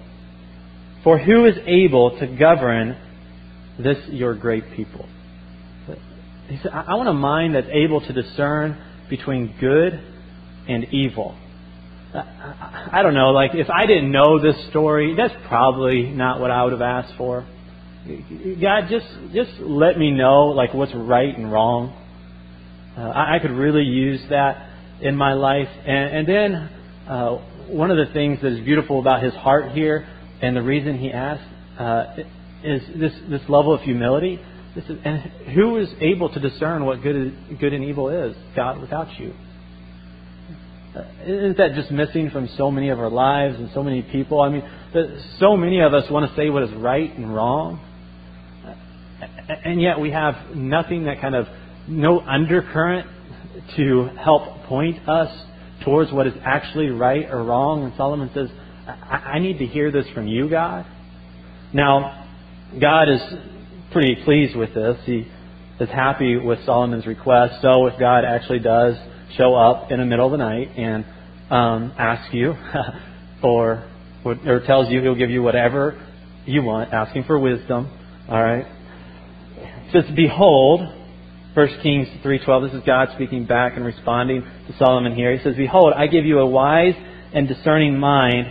For 1.03 1.19
who 1.19 1.45
is 1.45 1.53
able 1.67 2.17
to 2.19 2.25
govern 2.25 2.97
this 3.77 3.97
your 4.09 4.33
great 4.33 4.63
people? 4.75 5.07
He 6.47 6.57
said, 6.63 6.71
I 6.71 6.95
want 6.95 7.07
a 7.07 7.13
mind 7.13 7.53
that's 7.53 7.67
able 7.71 8.01
to 8.01 8.13
discern 8.13 8.81
between 9.11 9.55
good 9.61 9.93
and 10.67 10.85
evil. 10.91 11.37
I 12.15 13.01
don't 13.03 13.13
know, 13.13 13.29
like 13.29 13.51
if 13.53 13.69
I 13.69 13.85
didn't 13.85 14.11
know 14.11 14.41
this 14.41 14.55
story, 14.71 15.13
that's 15.15 15.35
probably 15.47 16.09
not 16.09 16.39
what 16.39 16.49
I 16.49 16.63
would 16.63 16.73
have 16.73 16.81
asked 16.81 17.13
for. 17.15 17.45
God, 18.59 18.87
just 18.89 19.05
just 19.33 19.51
let 19.59 19.99
me 19.99 20.09
know 20.09 20.47
like 20.47 20.73
what's 20.73 20.93
right 20.95 21.37
and 21.37 21.51
wrong. 21.51 21.93
Uh, 22.97 23.01
I, 23.01 23.35
I 23.35 23.39
could 23.39 23.51
really 23.51 23.83
use 23.83 24.19
that 24.31 24.72
in 25.01 25.15
my 25.15 25.33
life. 25.33 25.69
And, 25.85 26.17
and 26.17 26.27
then 26.27 26.69
uh, 27.07 27.37
one 27.67 27.91
of 27.91 27.97
the 27.97 28.11
things 28.13 28.39
that 28.41 28.51
is 28.51 28.59
beautiful 28.63 28.99
about 28.99 29.23
his 29.23 29.33
heart 29.33 29.71
here, 29.71 30.07
and 30.41 30.55
the 30.55 30.61
reason 30.61 30.97
he 30.97 31.11
asked, 31.11 31.49
uh, 31.79 32.15
is 32.63 32.81
this 32.97 33.13
this 33.29 33.41
level 33.49 33.73
of 33.73 33.81
humility. 33.81 34.39
This 34.75 34.85
is, 34.85 34.97
and 35.03 35.19
who 35.53 35.77
is 35.77 35.89
able 35.99 36.29
to 36.33 36.39
discern 36.39 36.85
what 36.85 37.01
good 37.01 37.59
good 37.59 37.73
and 37.73 37.83
evil 37.83 38.09
is? 38.09 38.35
God, 38.55 38.79
without 38.79 39.19
you. 39.19 39.33
Isn't 41.25 41.57
that 41.57 41.73
just 41.73 41.89
missing 41.91 42.29
from 42.29 42.47
so 42.55 42.69
many 42.69 42.89
of 42.89 42.99
our 42.99 43.09
lives 43.09 43.55
and 43.55 43.69
so 43.73 43.83
many 43.83 44.03
people? 44.03 44.41
I 44.41 44.49
mean, 44.49 44.63
so 45.39 45.57
many 45.57 45.81
of 45.81 45.93
us 45.93 46.09
want 46.11 46.29
to 46.29 46.35
say 46.35 46.49
what 46.49 46.63
is 46.63 46.71
right 46.75 47.11
and 47.17 47.33
wrong, 47.33 47.81
and 49.65 49.81
yet 49.81 49.99
we 49.99 50.11
have 50.11 50.55
nothing 50.55 51.05
that 51.05 51.19
kind 51.19 51.35
of, 51.35 51.47
no 51.87 52.19
undercurrent 52.19 53.07
to 53.75 54.09
help 54.23 54.52
point 54.67 55.07
us 55.07 55.31
towards 55.83 56.11
what 56.11 56.27
is 56.27 56.33
actually 56.45 56.89
right 56.89 57.25
or 57.29 57.43
wrong. 57.43 57.83
And 57.83 57.93
Solomon 57.97 58.29
says, 58.33 58.49
I, 58.87 59.33
I 59.35 59.39
need 59.39 59.59
to 59.59 59.65
hear 59.65 59.91
this 59.91 60.05
from 60.13 60.27
you, 60.27 60.49
God. 60.49 60.85
Now, 61.73 62.27
God 62.79 63.09
is 63.09 63.21
pretty 63.91 64.17
pleased 64.23 64.55
with 64.55 64.73
this. 64.73 64.97
He 65.05 65.27
is 65.79 65.89
happy 65.89 66.37
with 66.37 66.63
Solomon's 66.65 67.05
request. 67.05 67.61
So 67.61 67.87
if 67.87 67.99
God 67.99 68.23
actually 68.25 68.59
does 68.59 68.95
show 69.37 69.55
up 69.55 69.91
in 69.91 69.99
the 69.99 70.05
middle 70.05 70.25
of 70.25 70.31
the 70.31 70.37
night 70.37 70.69
and 70.77 71.05
um, 71.49 71.93
ask 71.97 72.33
you 72.33 72.55
for, 73.41 73.89
or 74.25 74.61
tells 74.65 74.91
you 74.91 75.01
he'll 75.01 75.15
give 75.15 75.29
you 75.29 75.41
whatever 75.41 75.99
you 76.45 76.61
want, 76.61 76.93
asking 76.93 77.23
for 77.23 77.39
wisdom. 77.39 77.89
All 78.29 78.41
right. 78.41 78.65
It 79.57 79.91
says, 79.91 80.15
"Behold." 80.15 81.02
1 81.53 81.67
Kings 81.83 82.07
3:12. 82.23 82.63
This 82.63 82.73
is 82.73 82.83
God 82.83 83.09
speaking 83.13 83.45
back 83.45 83.75
and 83.75 83.85
responding 83.85 84.41
to 84.41 84.73
Solomon 84.77 85.13
here. 85.13 85.31
He 85.31 85.43
says, 85.43 85.55
"Behold, 85.55 85.93
I 85.95 86.07
give 86.07 86.25
you 86.25 86.39
a 86.39 86.47
wise 86.47 86.95
and 87.31 87.47
discerning 87.47 87.99
mind, 87.99 88.47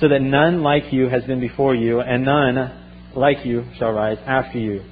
so 0.00 0.08
that 0.08 0.20
none 0.20 0.62
like 0.62 0.92
you 0.92 1.08
has 1.08 1.24
been 1.24 1.40
before 1.40 1.74
you, 1.74 2.00
and 2.00 2.24
none 2.24 2.72
like 3.14 3.46
you 3.46 3.64
shall 3.78 3.92
rise 3.92 4.18
after 4.26 4.58
you." 4.58 4.82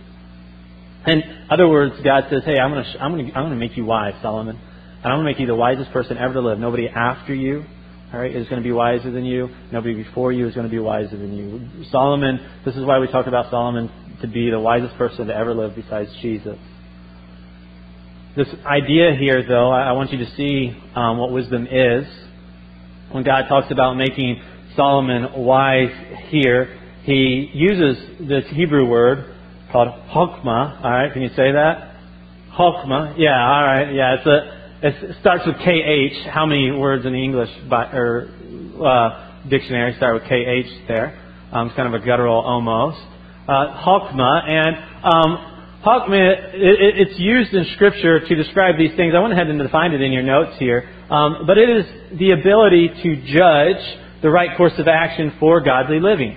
In 1.06 1.22
other 1.50 1.68
words, 1.68 2.00
God 2.00 2.24
says, 2.30 2.44
"Hey, 2.44 2.58
I'm 2.58 2.70
going 2.72 2.84
to 2.84 3.02
I'm 3.02 3.12
going 3.12 3.32
I'm 3.34 3.50
to 3.50 3.56
make 3.56 3.76
you 3.76 3.84
wise, 3.84 4.14
Solomon. 4.22 4.56
And 5.02 5.12
I'm 5.12 5.18
going 5.18 5.26
to 5.26 5.32
make 5.32 5.38
you 5.38 5.46
the 5.46 5.54
wisest 5.54 5.92
person 5.92 6.16
ever 6.16 6.32
to 6.34 6.40
live. 6.40 6.58
Nobody 6.58 6.88
after 6.88 7.34
you, 7.34 7.64
all 8.12 8.20
right, 8.20 8.34
is 8.34 8.48
going 8.48 8.60
to 8.60 8.66
be 8.66 8.72
wiser 8.72 9.10
than 9.10 9.24
you. 9.24 9.48
Nobody 9.70 9.94
before 9.94 10.32
you 10.32 10.48
is 10.48 10.54
going 10.54 10.66
to 10.66 10.70
be 10.70 10.80
wiser 10.80 11.16
than 11.16 11.36
you. 11.36 11.84
Solomon, 11.90 12.40
this 12.64 12.74
is 12.74 12.84
why 12.84 12.98
we 12.98 13.06
talk 13.06 13.26
about 13.26 13.50
Solomon 13.50 13.90
to 14.22 14.26
be 14.26 14.50
the 14.50 14.58
wisest 14.58 14.96
person 14.96 15.26
to 15.28 15.36
ever 15.36 15.54
live 15.54 15.76
besides 15.76 16.10
Jesus. 16.20 16.58
This 18.38 18.54
idea 18.64 19.16
here, 19.18 19.42
though, 19.48 19.72
I 19.72 19.90
want 19.90 20.12
you 20.12 20.18
to 20.18 20.36
see 20.36 20.72
um, 20.94 21.18
what 21.18 21.32
wisdom 21.32 21.66
is. 21.66 22.06
When 23.10 23.24
God 23.24 23.48
talks 23.48 23.66
about 23.72 23.96
making 23.96 24.40
Solomon 24.76 25.42
wise 25.42 25.90
here, 26.28 26.78
he 27.02 27.50
uses 27.52 28.28
this 28.28 28.44
Hebrew 28.52 28.86
word 28.88 29.34
called 29.72 29.88
chokmah. 30.14 30.84
All 30.84 30.88
right, 30.88 31.12
can 31.12 31.22
you 31.22 31.30
say 31.30 31.50
that? 31.50 31.96
Chokmah. 32.56 33.16
Yeah, 33.18 33.44
all 33.44 33.64
right. 33.64 33.92
Yeah, 33.92 34.14
it's 34.14 34.26
a 34.28 34.86
it 34.86 35.16
starts 35.20 35.42
with 35.44 35.56
KH. 35.56 36.30
How 36.32 36.46
many 36.46 36.70
words 36.70 37.04
in 37.06 37.14
the 37.14 37.18
English 37.18 37.50
by, 37.68 37.86
or, 37.86 38.28
uh, 38.80 39.48
dictionary 39.48 39.96
start 39.96 40.14
with 40.14 40.22
KH 40.22 40.86
there? 40.86 41.20
Um, 41.50 41.66
it's 41.66 41.76
kind 41.76 41.92
of 41.92 42.00
a 42.00 42.06
guttural 42.06 42.40
almost. 42.40 43.00
Uh, 43.48 43.82
Chokmah. 43.82 44.48
And 44.48 44.76
um, 45.02 45.57
It's 45.84 47.18
used 47.18 47.54
in 47.54 47.64
Scripture 47.74 48.20
to 48.20 48.34
describe 48.34 48.76
these 48.78 48.94
things. 48.96 49.14
I 49.16 49.20
went 49.20 49.32
ahead 49.32 49.46
and 49.46 49.58
defined 49.58 49.94
it 49.94 50.00
in 50.00 50.12
your 50.12 50.22
notes 50.22 50.58
here. 50.58 50.88
Um, 51.10 51.46
but 51.46 51.56
it 51.56 51.70
is 51.70 52.18
the 52.18 52.32
ability 52.32 52.88
to 53.02 53.16
judge 53.26 53.82
the 54.22 54.30
right 54.30 54.56
course 54.56 54.72
of 54.78 54.88
action 54.88 55.34
for 55.38 55.60
godly 55.60 56.00
living. 56.00 56.36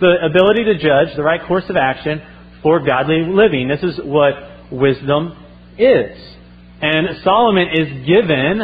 The 0.00 0.16
ability 0.30 0.64
to 0.64 0.74
judge 0.74 1.16
the 1.16 1.22
right 1.22 1.40
course 1.46 1.64
of 1.68 1.76
action 1.76 2.20
for 2.62 2.80
godly 2.84 3.22
living. 3.26 3.68
This 3.68 3.82
is 3.82 3.98
what 4.04 4.34
wisdom 4.70 5.36
is. 5.78 6.16
And 6.82 7.22
Solomon 7.24 7.68
is 7.72 8.06
given 8.06 8.60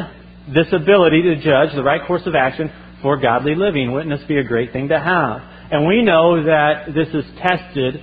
this 0.54 0.66
ability 0.72 1.22
to 1.22 1.36
judge 1.36 1.74
the 1.74 1.82
right 1.82 2.06
course 2.06 2.22
of 2.26 2.34
action 2.34 2.70
for 3.02 3.16
godly 3.16 3.54
living. 3.54 3.92
Wouldn't 3.92 4.16
this 4.18 4.26
be 4.26 4.38
a 4.38 4.44
great 4.44 4.72
thing 4.72 4.88
to 4.88 4.98
have? 4.98 5.40
And 5.70 5.86
we 5.86 6.02
know 6.02 6.44
that 6.44 6.94
this 6.94 7.08
is 7.08 7.24
tested 7.40 8.02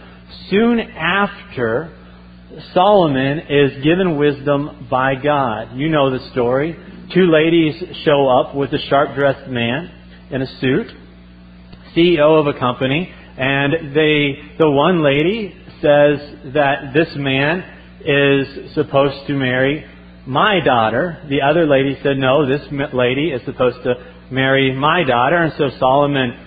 soon 0.50 0.80
after 0.80 1.96
Solomon 2.74 3.40
is 3.50 3.84
given 3.84 4.18
wisdom 4.18 4.88
by 4.90 5.16
God. 5.16 5.76
You 5.78 5.90
know 5.90 6.10
the 6.10 6.30
story. 6.32 6.76
Two 7.14 7.32
ladies 7.32 7.76
show 8.04 8.28
up 8.28 8.56
with 8.56 8.72
a 8.74 8.80
sharp 8.90 9.16
dressed 9.16 9.50
man 9.50 9.92
in 10.32 10.42
a 10.42 10.60
suit, 10.60 10.88
CEO 11.96 12.40
of 12.40 12.48
a 12.48 12.58
company, 12.58 13.14
and 13.38 13.96
they, 13.96 14.58
the 14.58 14.70
one 14.70 15.04
lady 15.04 15.54
says 15.82 16.54
that 16.54 16.94
this 16.94 17.10
man 17.16 17.64
is 18.06 18.74
supposed 18.74 19.28
to 19.28 19.34
marry 19.34 19.86
my 20.26 20.60
daughter. 20.64 21.24
The 21.30 21.42
other 21.42 21.68
lady 21.68 21.98
said, 22.02 22.18
no, 22.18 22.48
this 22.48 22.62
lady 22.94 23.30
is 23.30 23.42
supposed 23.46 23.84
to 23.84 23.96
marry 24.32 24.74
my 24.74 25.04
daughter. 25.04 25.38
And 25.38 25.54
so 25.58 25.70
Solomon 25.80 26.45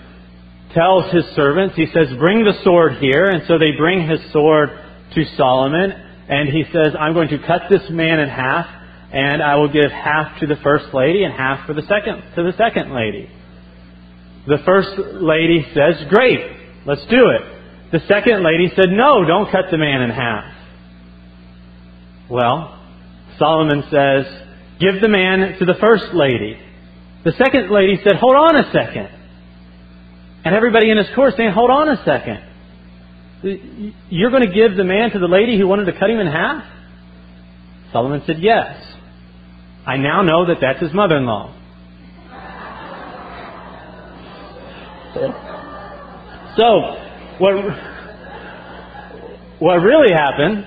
tells 0.73 1.11
his 1.13 1.25
servants, 1.35 1.75
he 1.75 1.87
says, 1.87 2.07
bring 2.17 2.43
the 2.43 2.53
sword 2.63 2.97
here. 2.97 3.25
And 3.25 3.43
so 3.47 3.57
they 3.57 3.71
bring 3.77 4.07
his 4.07 4.19
sword 4.31 4.69
to 5.15 5.25
Solomon. 5.37 5.91
And 6.29 6.49
he 6.49 6.63
says, 6.71 6.93
I'm 6.99 7.13
going 7.13 7.29
to 7.29 7.39
cut 7.39 7.63
this 7.69 7.89
man 7.89 8.19
in 8.19 8.29
half, 8.29 8.67
and 9.11 9.41
I 9.41 9.55
will 9.55 9.71
give 9.71 9.91
half 9.91 10.39
to 10.41 10.47
the 10.47 10.57
first 10.63 10.93
lady 10.93 11.23
and 11.23 11.33
half 11.33 11.65
for 11.65 11.73
the 11.73 11.81
second, 11.81 12.21
to 12.35 12.43
the 12.43 12.53
second 12.55 12.93
lady. 12.93 13.29
The 14.47 14.59
first 14.65 14.89
lady 14.97 15.65
says, 15.73 16.07
great, 16.09 16.39
let's 16.85 17.05
do 17.09 17.29
it. 17.29 17.41
The 17.91 17.99
second 18.07 18.43
lady 18.43 18.69
said, 18.75 18.89
no, 18.89 19.25
don't 19.25 19.51
cut 19.51 19.65
the 19.71 19.77
man 19.77 20.03
in 20.03 20.11
half. 20.11 20.53
Well, 22.29 22.79
Solomon 23.39 23.83
says, 23.89 24.25
Give 24.79 25.01
the 25.01 25.09
man 25.09 25.57
to 25.59 25.65
the 25.65 25.75
first 25.79 26.13
lady. 26.13 26.57
The 27.25 27.33
second 27.33 27.69
lady 27.71 27.99
said, 28.03 28.15
Hold 28.15 28.35
on 28.35 28.55
a 28.55 28.71
second. 28.71 29.09
And 30.45 30.55
everybody 30.55 30.89
in 30.89 30.97
his 30.97 31.07
court 31.15 31.33
saying, 31.37 31.51
Hold 31.51 31.69
on 31.69 31.89
a 31.89 32.03
second. 32.05 32.45
You're 34.09 34.31
going 34.31 34.43
to 34.43 34.53
give 34.53 34.75
the 34.75 34.83
man 34.83 35.11
to 35.11 35.19
the 35.19 35.27
lady 35.27 35.57
who 35.57 35.67
wanted 35.67 35.85
to 35.85 35.93
cut 35.93 36.09
him 36.09 36.19
in 36.19 36.27
half? 36.27 36.63
Solomon 37.91 38.21
said, 38.25 38.37
Yes. 38.39 38.83
I 39.85 39.97
now 39.97 40.21
know 40.21 40.47
that 40.47 40.57
that's 40.61 40.79
his 40.81 40.93
mother 40.93 41.17
in 41.17 41.25
law. 41.25 41.55
So, 46.57 46.97
what, 47.39 47.55
what 49.59 49.75
really 49.75 50.13
happened 50.13 50.65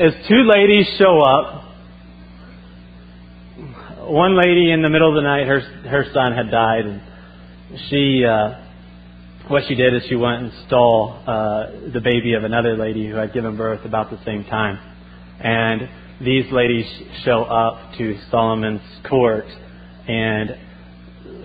is 0.00 0.14
two 0.28 0.50
ladies 0.52 0.86
show 0.98 1.20
up. 1.20 1.57
One 4.08 4.38
lady 4.38 4.72
in 4.72 4.80
the 4.80 4.88
middle 4.88 5.10
of 5.10 5.16
the 5.16 5.20
night, 5.20 5.46
her 5.46 5.60
her 5.60 6.06
son 6.14 6.32
had 6.32 6.50
died, 6.50 6.86
and 6.86 7.02
she 7.90 8.24
uh, 8.24 8.54
what 9.48 9.64
she 9.68 9.74
did 9.74 9.92
is 9.92 10.02
she 10.08 10.16
went 10.16 10.44
and 10.44 10.52
stole 10.66 11.22
uh, 11.26 11.92
the 11.92 12.00
baby 12.02 12.32
of 12.32 12.42
another 12.42 12.74
lady 12.74 13.06
who 13.06 13.16
had 13.16 13.34
given 13.34 13.58
birth 13.58 13.84
about 13.84 14.10
the 14.10 14.18
same 14.24 14.44
time, 14.44 14.78
and 15.40 15.90
these 16.24 16.50
ladies 16.50 16.86
show 17.22 17.42
up 17.42 17.98
to 17.98 18.18
Solomon's 18.30 18.80
court, 19.06 19.44
and 20.08 20.56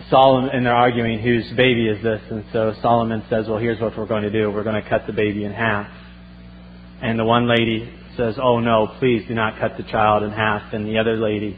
Solomon 0.09 0.51
and 0.53 0.65
they're 0.65 0.73
arguing 0.73 1.19
whose 1.19 1.51
baby 1.57 1.89
is 1.89 2.01
this, 2.01 2.21
and 2.31 2.45
so 2.53 2.73
Solomon 2.81 3.23
says, 3.29 3.45
"Well, 3.49 3.59
here's 3.59 3.81
what 3.81 3.97
we're 3.97 4.07
going 4.07 4.23
to 4.23 4.31
do. 4.31 4.49
We're 4.49 4.63
going 4.63 4.81
to 4.81 4.89
cut 4.89 5.05
the 5.05 5.13
baby 5.13 5.43
in 5.43 5.51
half." 5.51 5.89
And 7.01 7.19
the 7.19 7.25
one 7.25 7.45
lady 7.45 7.93
says, 8.15 8.35
Oh 8.41 8.59
no, 8.59 8.87
please 8.99 9.27
do 9.27 9.33
not 9.33 9.59
cut 9.59 9.75
the 9.75 9.83
child 9.83 10.23
in 10.23 10.31
half. 10.31 10.71
And 10.73 10.87
the 10.87 10.99
other 10.99 11.17
lady 11.17 11.57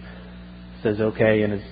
says, 0.86 1.01
Okay, 1.01 1.42
and 1.42 1.54
is 1.54 1.63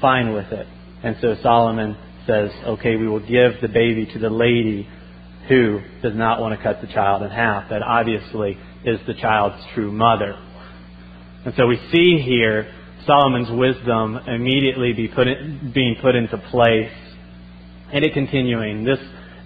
fine 0.00 0.34
with 0.34 0.52
it. 0.52 0.66
And 1.02 1.16
so 1.20 1.36
Solomon 1.42 1.96
says, 2.26 2.50
Okay, 2.64 2.96
we 2.96 3.08
will 3.08 3.20
give 3.20 3.60
the 3.62 3.68
baby 3.68 4.06
to 4.12 4.18
the 4.18 4.28
lady 4.28 4.88
who 5.48 5.80
does 6.02 6.14
not 6.14 6.40
want 6.40 6.58
to 6.58 6.62
cut 6.62 6.80
the 6.80 6.88
child 6.88 7.22
in 7.22 7.30
half. 7.30 7.70
That 7.70 7.82
obviously 7.82 8.58
is 8.84 8.98
the 9.06 9.14
child's 9.14 9.64
true 9.74 9.92
mother. 9.92 10.34
And 11.44 11.54
so 11.56 11.66
we 11.66 11.76
see 11.92 12.20
here 12.20 12.72
Solomon's 13.06 13.50
wisdom 13.50 14.16
immediately 14.26 14.92
be 14.92 15.06
put 15.06 15.28
in, 15.28 15.70
being 15.72 15.96
put 16.02 16.16
into 16.16 16.36
place 16.50 16.90
and 17.92 18.04
it 18.04 18.12
continuing. 18.14 18.82
This 18.82 18.98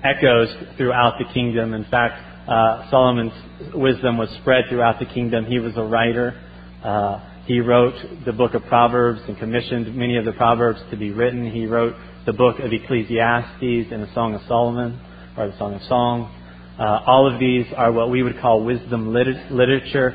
echoes 0.03 0.49
throughout 0.79 1.18
the 1.18 1.31
kingdom. 1.35 1.75
In 1.75 1.85
fact, 1.85 2.49
uh, 2.49 2.90
Solomon's 2.90 3.75
wisdom 3.75 4.16
was 4.16 4.31
spread 4.40 4.64
throughout 4.71 4.99
the 4.99 5.05
kingdom. 5.05 5.45
He 5.45 5.59
was 5.59 5.75
a 5.77 5.85
writer. 5.85 6.40
Uh, 6.83 7.30
he 7.51 7.59
wrote 7.59 7.97
the 8.25 8.33
book 8.33 8.55
of 8.55 8.63
Proverbs 8.67 9.23
and 9.27 9.37
commissioned 9.37 9.93
many 9.97 10.17
of 10.17 10.25
the 10.25 10.31
Proverbs 10.31 10.79
to 10.93 10.97
be 10.97 11.11
written. 11.11 11.51
He 11.51 11.67
wrote 11.67 11.97
the 12.25 12.33
book 12.33 12.61
of 12.61 12.73
Ecclesiastes 12.73 13.91
and 13.91 14.05
the 14.05 14.15
Song 14.15 14.37
of 14.37 14.43
Solomon, 14.47 15.01
or 15.37 15.51
the 15.51 15.59
Song 15.59 15.75
of 15.75 15.83
Songs. 15.83 16.31
Uh, 16.79 17.01
all 17.09 17.27
of 17.27 17.41
these 17.41 17.67
are 17.77 17.91
what 17.91 18.09
we 18.09 18.23
would 18.23 18.41
call 18.41 18.63
wisdom 18.63 19.13
lit- 19.13 19.51
literature. 19.51 20.13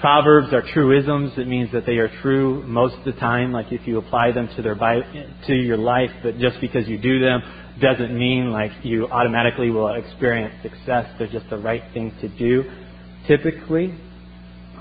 Proverbs 0.00 0.54
are 0.54 0.62
truisms. 0.72 1.32
It 1.36 1.46
means 1.46 1.70
that 1.72 1.84
they 1.84 1.98
are 1.98 2.08
true 2.22 2.66
most 2.66 2.96
of 2.96 3.04
the 3.04 3.20
time, 3.20 3.52
like 3.52 3.70
if 3.70 3.86
you 3.86 3.98
apply 3.98 4.32
them 4.32 4.48
to, 4.56 4.62
their 4.62 4.74
to 4.74 5.52
your 5.52 5.76
life, 5.76 6.10
but 6.22 6.38
just 6.38 6.58
because 6.58 6.88
you 6.88 6.96
do 6.96 7.20
them 7.20 7.42
doesn't 7.82 8.16
mean 8.16 8.50
like 8.50 8.72
you 8.82 9.08
automatically 9.08 9.70
will 9.70 9.92
experience 9.92 10.54
success. 10.62 11.04
They're 11.18 11.28
just 11.28 11.50
the 11.50 11.58
right 11.58 11.82
thing 11.92 12.14
to 12.22 12.28
do, 12.30 12.64
typically. 13.26 13.94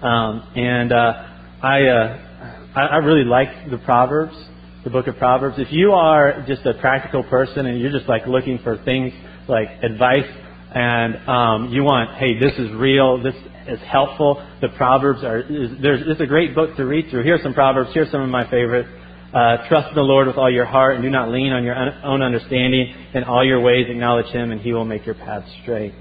Um, 0.01 0.47
and 0.55 0.93
uh, 0.93 1.36
I, 1.61 1.81
uh, 1.87 2.69
I, 2.75 2.81
I 2.81 2.97
really 2.97 3.23
like 3.23 3.47
the 3.71 3.79
Proverbs, 3.79 4.35
the 4.83 4.91
book 4.91 5.07
of 5.07 5.17
Proverbs. 5.17 5.55
If 5.57 5.71
you 5.71 5.91
are 5.91 6.45
just 6.47 6.63
a 6.67 6.75
practical 6.75 7.23
person 7.23 7.65
and 7.65 7.79
you're 7.79 7.91
just 7.91 8.07
like 8.07 8.27
looking 8.27 8.59
for 8.63 8.77
things 8.83 9.11
like 9.47 9.67
advice 9.81 10.29
and 10.75 11.27
um, 11.27 11.69
you 11.73 11.83
want, 11.83 12.15
hey, 12.19 12.39
this 12.39 12.53
is 12.59 12.71
real, 12.73 13.23
this 13.23 13.33
is 13.67 13.79
helpful. 13.91 14.45
The 14.61 14.69
Proverbs 14.77 15.23
are 15.23 15.39
is, 15.39 15.71
there's 15.81 16.01
it's 16.05 16.21
a 16.21 16.27
great 16.27 16.53
book 16.53 16.75
to 16.77 16.85
read 16.85 17.09
through. 17.09 17.23
Here's 17.23 17.41
some 17.41 17.55
Proverbs. 17.55 17.89
Here's 17.91 18.11
some 18.11 18.21
of 18.21 18.29
my 18.29 18.47
favorites. 18.51 18.89
Uh, 19.33 19.67
trust 19.67 19.89
in 19.89 19.95
the 19.95 20.01
Lord 20.01 20.27
with 20.27 20.37
all 20.37 20.51
your 20.51 20.65
heart 20.65 20.93
and 20.95 21.03
do 21.03 21.09
not 21.09 21.29
lean 21.29 21.51
on 21.51 21.63
your 21.63 21.75
own 22.05 22.21
understanding. 22.21 22.93
In 23.15 23.23
all 23.23 23.43
your 23.43 23.61
ways 23.61 23.87
acknowledge 23.89 24.27
Him 24.27 24.51
and 24.51 24.61
He 24.61 24.73
will 24.73 24.85
make 24.85 25.07
your 25.07 25.15
path 25.15 25.43
straight. 25.63 25.93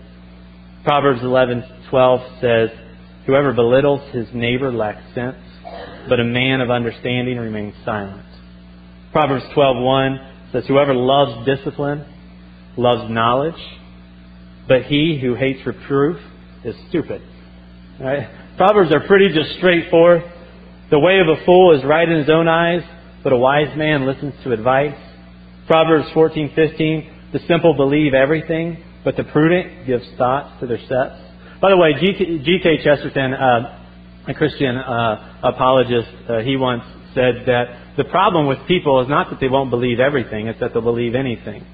Proverbs 0.84 1.22
11:12 1.22 2.40
says, 2.42 2.70
"Whoever 3.24 3.54
belittles 3.54 4.02
his 4.12 4.32
neighbor 4.34 4.70
lacks 4.70 5.02
sense, 5.14 5.36
but 6.08 6.20
a 6.20 6.24
man 6.24 6.60
of 6.60 6.70
understanding 6.70 7.38
remains 7.38 7.74
silent." 7.84 8.22
Proverbs 9.12 9.44
12:1 9.54 10.20
says, 10.52 10.66
"Whoever 10.66 10.94
loves 10.94 11.44
discipline 11.46 12.04
loves 12.76 13.10
knowledge, 13.10 13.60
but 14.68 14.82
he 14.82 15.16
who 15.16 15.34
hates 15.34 15.64
reproof 15.66 16.18
is 16.64 16.76
stupid." 16.88 17.22
Proverbs 18.56 18.92
are 18.92 19.00
pretty 19.00 19.32
just 19.32 19.56
straightforward. 19.56 20.22
The 20.90 20.98
way 20.98 21.18
of 21.18 21.28
a 21.28 21.36
fool 21.44 21.72
is 21.72 21.84
right 21.84 22.08
in 22.08 22.18
his 22.18 22.30
own 22.30 22.48
eyes, 22.48 22.82
but 23.22 23.32
a 23.32 23.36
wise 23.36 23.74
man 23.76 24.06
listens 24.06 24.34
to 24.44 24.52
advice. 24.52 24.94
Proverbs 25.66 26.08
14:15, 26.10 27.06
the 27.32 27.40
simple 27.40 27.74
believe 27.74 28.14
everything, 28.14 28.78
but 29.02 29.16
the 29.16 29.24
prudent 29.24 29.86
gives 29.86 30.08
thoughts 30.16 30.60
to 30.60 30.66
their 30.66 30.78
steps. 30.78 31.18
By 31.60 31.70
the 31.70 31.76
way, 31.76 31.94
G.K. 31.94 32.84
Chesterton, 32.84 33.34
uh, 33.34 33.78
a 34.28 34.34
Christian 34.34 34.76
uh, 34.76 35.40
apologist, 35.42 36.08
uh, 36.28 36.38
he 36.40 36.56
once 36.56 36.82
said 37.14 37.46
that 37.46 37.96
the 37.96 38.04
problem 38.04 38.46
with 38.46 38.58
people 38.66 39.02
is 39.02 39.08
not 39.08 39.30
that 39.30 39.40
they 39.40 39.48
won't 39.48 39.70
believe 39.70 40.00
everything, 40.00 40.48
it's 40.48 40.60
that 40.60 40.72
they'll 40.72 40.82
believe 40.82 41.14
anything. 41.14 41.64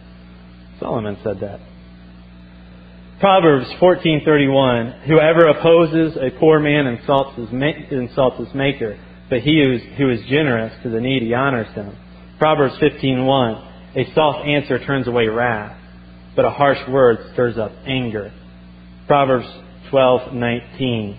Solomon 0.79 1.17
said 1.25 1.41
that. 1.41 1.61
Proverbs 3.21 3.67
14:31 3.81 5.07
Whoever 5.07 5.47
opposes 5.49 6.17
a 6.17 6.39
poor 6.39 6.59
man 6.59 6.87
insults 6.87 7.39
his, 7.39 7.49
ma- 7.53 7.79
insults 7.91 8.39
his 8.39 8.55
maker 8.55 8.99
but 9.33 9.41
he 9.41 9.63
who 9.63 9.73
is, 9.73 9.83
who 9.97 10.11
is 10.11 10.21
generous 10.29 10.75
to 10.83 10.91
the 10.91 11.01
needy 11.01 11.33
honors 11.33 11.75
him. 11.75 11.97
Proverbs 12.39 12.75
15:1. 12.83 13.97
A 13.97 14.13
soft 14.15 14.47
answer 14.47 14.79
turns 14.85 15.09
away 15.09 15.27
wrath, 15.27 15.75
but 16.37 16.45
a 16.45 16.51
harsh 16.51 16.87
word 16.87 17.17
stirs 17.33 17.57
up 17.57 17.73
anger. 17.87 18.31
Proverbs 19.07 19.47
12:19. 19.91 21.17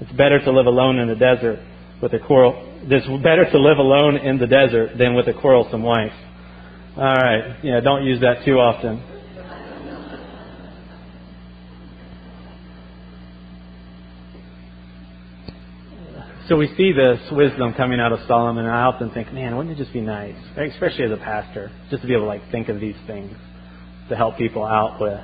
It's 0.00 0.12
better 0.12 0.38
to 0.44 0.52
live 0.52 0.66
alone 0.66 0.98
in 0.98 1.08
the 1.08 1.14
desert 1.14 1.60
with 2.02 2.12
a 2.12 2.18
quarrel. 2.18 2.54
It's 2.82 3.06
better 3.22 3.50
to 3.50 3.58
live 3.58 3.78
alone 3.78 4.16
in 4.16 4.38
the 4.38 4.46
desert 4.46 4.98
than 4.98 5.14
with 5.14 5.26
a 5.28 5.32
quarrelsome 5.32 5.82
wife. 5.82 6.12
All 6.96 7.14
right. 7.14 7.56
Yeah, 7.62 7.80
don't 7.80 8.04
use 8.04 8.20
that 8.20 8.44
too 8.44 8.58
often. 8.58 9.02
So 16.48 16.56
we 16.56 16.68
see 16.76 16.92
this 16.92 17.18
wisdom 17.32 17.74
coming 17.74 17.98
out 17.98 18.12
of 18.12 18.20
Solomon, 18.28 18.64
and 18.66 18.72
I 18.72 18.82
often 18.82 19.10
think, 19.10 19.32
man, 19.32 19.56
wouldn't 19.56 19.76
it 19.76 19.82
just 19.82 19.92
be 19.92 20.00
nice, 20.00 20.36
especially 20.56 21.04
as 21.04 21.10
a 21.10 21.16
pastor, 21.16 21.72
just 21.90 22.02
to 22.02 22.08
be 22.08 22.14
able 22.14 22.24
to 22.24 22.28
like 22.28 22.50
think 22.52 22.68
of 22.68 22.78
these 22.78 22.94
things 23.08 23.36
to 24.08 24.16
help 24.16 24.36
people 24.38 24.64
out 24.64 25.00
with. 25.00 25.20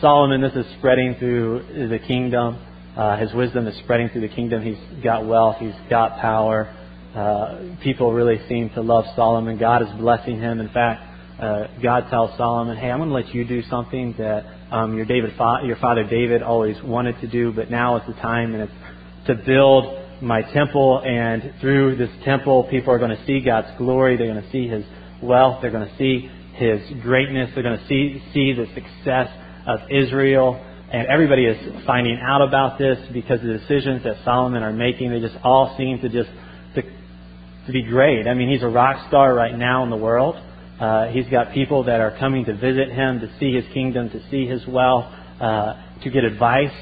Solomon, 0.00 0.40
this 0.40 0.54
is 0.54 0.66
spreading 0.78 1.14
through 1.20 1.88
the 1.88 2.00
kingdom. 2.00 2.58
Uh, 2.96 3.16
his 3.18 3.32
wisdom 3.32 3.66
is 3.66 3.78
spreading 3.78 4.08
through 4.08 4.22
the 4.22 4.34
kingdom. 4.34 4.62
He's 4.62 5.02
got 5.02 5.24
wealth. 5.26 5.56
He's 5.60 5.74
got 5.88 6.18
power. 6.20 6.74
Uh, 7.14 7.76
people 7.82 8.12
really 8.12 8.40
seem 8.48 8.70
to 8.70 8.80
love 8.80 9.04
Solomon. 9.14 9.58
God 9.58 9.82
is 9.82 9.88
blessing 9.98 10.40
him. 10.40 10.60
In 10.60 10.68
fact, 10.68 11.02
uh, 11.40 11.66
God 11.82 12.08
tells 12.10 12.36
Solomon, 12.36 12.76
"Hey, 12.76 12.90
I'm 12.90 12.98
going 12.98 13.08
to 13.08 13.14
let 13.14 13.34
you 13.34 13.44
do 13.44 13.62
something 13.62 14.14
that 14.18 14.44
um, 14.70 14.96
your 14.96 15.06
David, 15.06 15.34
fa- 15.36 15.60
your 15.64 15.76
father 15.76 16.04
David, 16.04 16.42
always 16.42 16.80
wanted 16.82 17.20
to 17.20 17.26
do, 17.26 17.52
but 17.52 17.70
now 17.70 17.96
is 17.96 18.02
the 18.06 18.20
time, 18.20 18.54
and 18.54 18.64
it's 18.64 19.26
to 19.26 19.34
build 19.34 20.22
my 20.22 20.42
temple. 20.52 21.00
And 21.04 21.54
through 21.60 21.96
this 21.96 22.10
temple, 22.24 22.64
people 22.70 22.92
are 22.92 22.98
going 22.98 23.16
to 23.16 23.24
see 23.26 23.40
God's 23.40 23.76
glory. 23.78 24.16
They're 24.16 24.32
going 24.32 24.44
to 24.44 24.50
see 24.50 24.68
His 24.68 24.84
wealth. 25.22 25.62
They're 25.62 25.70
going 25.70 25.88
to 25.88 25.96
see 25.96 26.28
His 26.54 26.80
greatness. 27.02 27.50
They're 27.54 27.62
going 27.62 27.78
to 27.78 27.86
see 27.86 28.22
see 28.34 28.52
the 28.52 28.66
success 28.74 29.30
of 29.66 29.80
Israel." 29.90 30.66
And 30.92 31.06
everybody 31.06 31.44
is 31.44 31.56
finding 31.86 32.18
out 32.20 32.42
about 32.42 32.76
this 32.76 32.98
because 33.12 33.40
the 33.40 33.58
decisions 33.58 34.02
that 34.02 34.16
Solomon 34.24 34.64
are 34.64 34.72
making, 34.72 35.12
they 35.12 35.20
just 35.20 35.36
all 35.44 35.76
seem 35.78 36.00
to 36.00 36.08
just 36.08 36.28
to, 36.74 36.82
to 36.82 37.72
be 37.72 37.84
great. 37.84 38.26
I 38.26 38.34
mean, 38.34 38.50
he's 38.50 38.64
a 38.64 38.68
rock 38.68 39.06
star 39.06 39.32
right 39.32 39.56
now 39.56 39.84
in 39.84 39.90
the 39.90 39.96
world. 39.96 40.34
Uh, 40.80 41.06
he's 41.08 41.28
got 41.28 41.52
people 41.52 41.84
that 41.84 42.00
are 42.00 42.18
coming 42.18 42.44
to 42.46 42.54
visit 42.54 42.88
him, 42.88 43.20
to 43.20 43.30
see 43.38 43.54
his 43.54 43.64
kingdom, 43.72 44.10
to 44.10 44.20
see 44.30 44.46
his 44.46 44.66
wealth, 44.66 45.04
uh, 45.40 45.74
to 46.02 46.10
get 46.10 46.24
advice 46.24 46.74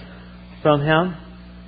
from 0.62 0.80
him. 0.80 1.14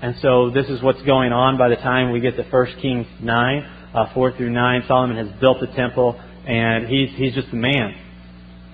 And 0.00 0.14
so 0.22 0.48
this 0.48 0.66
is 0.70 0.82
what's 0.82 1.02
going 1.02 1.32
on 1.32 1.58
by 1.58 1.68
the 1.68 1.76
time 1.76 2.10
we 2.10 2.20
get 2.20 2.36
to 2.36 2.42
1 2.42 2.66
Kings 2.80 3.06
9, 3.20 3.62
uh, 3.92 4.14
4 4.14 4.36
through 4.38 4.50
9. 4.50 4.84
Solomon 4.88 5.16
has 5.18 5.40
built 5.40 5.58
the 5.60 5.66
temple, 5.66 6.18
and 6.46 6.86
he's, 6.86 7.10
he's 7.16 7.34
just 7.34 7.48
a 7.52 7.56
man. 7.56 7.94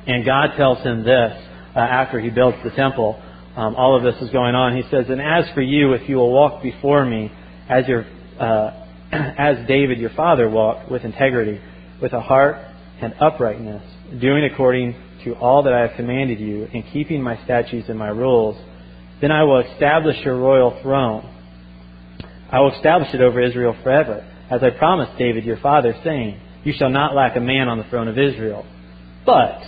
And 0.06 0.24
God 0.24 0.50
tells 0.56 0.78
him 0.84 1.02
this 1.02 1.32
uh, 1.74 1.80
after 1.80 2.20
he 2.20 2.30
builds 2.30 2.58
the 2.62 2.70
temple 2.70 3.20
um, 3.56 3.74
all 3.74 3.96
of 3.96 4.02
this 4.02 4.20
is 4.22 4.30
going 4.30 4.54
on. 4.54 4.76
He 4.76 4.82
says, 4.90 5.06
"And 5.08 5.20
as 5.20 5.48
for 5.54 5.62
you, 5.62 5.94
if 5.94 6.08
you 6.08 6.16
will 6.16 6.32
walk 6.32 6.62
before 6.62 7.04
me, 7.04 7.32
as 7.68 7.88
your 7.88 8.04
uh, 8.38 8.70
as 9.12 9.66
David 9.66 9.98
your 9.98 10.10
father 10.10 10.48
walked 10.48 10.90
with 10.90 11.04
integrity, 11.04 11.60
with 12.00 12.12
a 12.12 12.20
heart 12.20 12.56
and 13.00 13.14
uprightness, 13.20 13.82
doing 14.20 14.44
according 14.44 14.94
to 15.24 15.34
all 15.34 15.62
that 15.64 15.72
I 15.72 15.80
have 15.86 15.96
commanded 15.96 16.38
you, 16.38 16.68
and 16.72 16.84
keeping 16.92 17.22
my 17.22 17.42
statutes 17.44 17.88
and 17.88 17.98
my 17.98 18.08
rules, 18.08 18.56
then 19.20 19.32
I 19.32 19.44
will 19.44 19.60
establish 19.60 20.16
your 20.24 20.36
royal 20.36 20.78
throne. 20.82 21.32
I 22.50 22.60
will 22.60 22.74
establish 22.74 23.12
it 23.14 23.20
over 23.20 23.40
Israel 23.40 23.76
forever, 23.82 24.26
as 24.50 24.62
I 24.62 24.70
promised 24.70 25.18
David 25.18 25.44
your 25.44 25.58
father, 25.58 25.94
saying, 26.04 26.40
You 26.64 26.74
shall 26.76 26.90
not 26.90 27.14
lack 27.14 27.36
a 27.36 27.40
man 27.40 27.68
on 27.68 27.78
the 27.78 27.84
throne 27.84 28.08
of 28.08 28.18
Israel. 28.18 28.66
But 29.24 29.62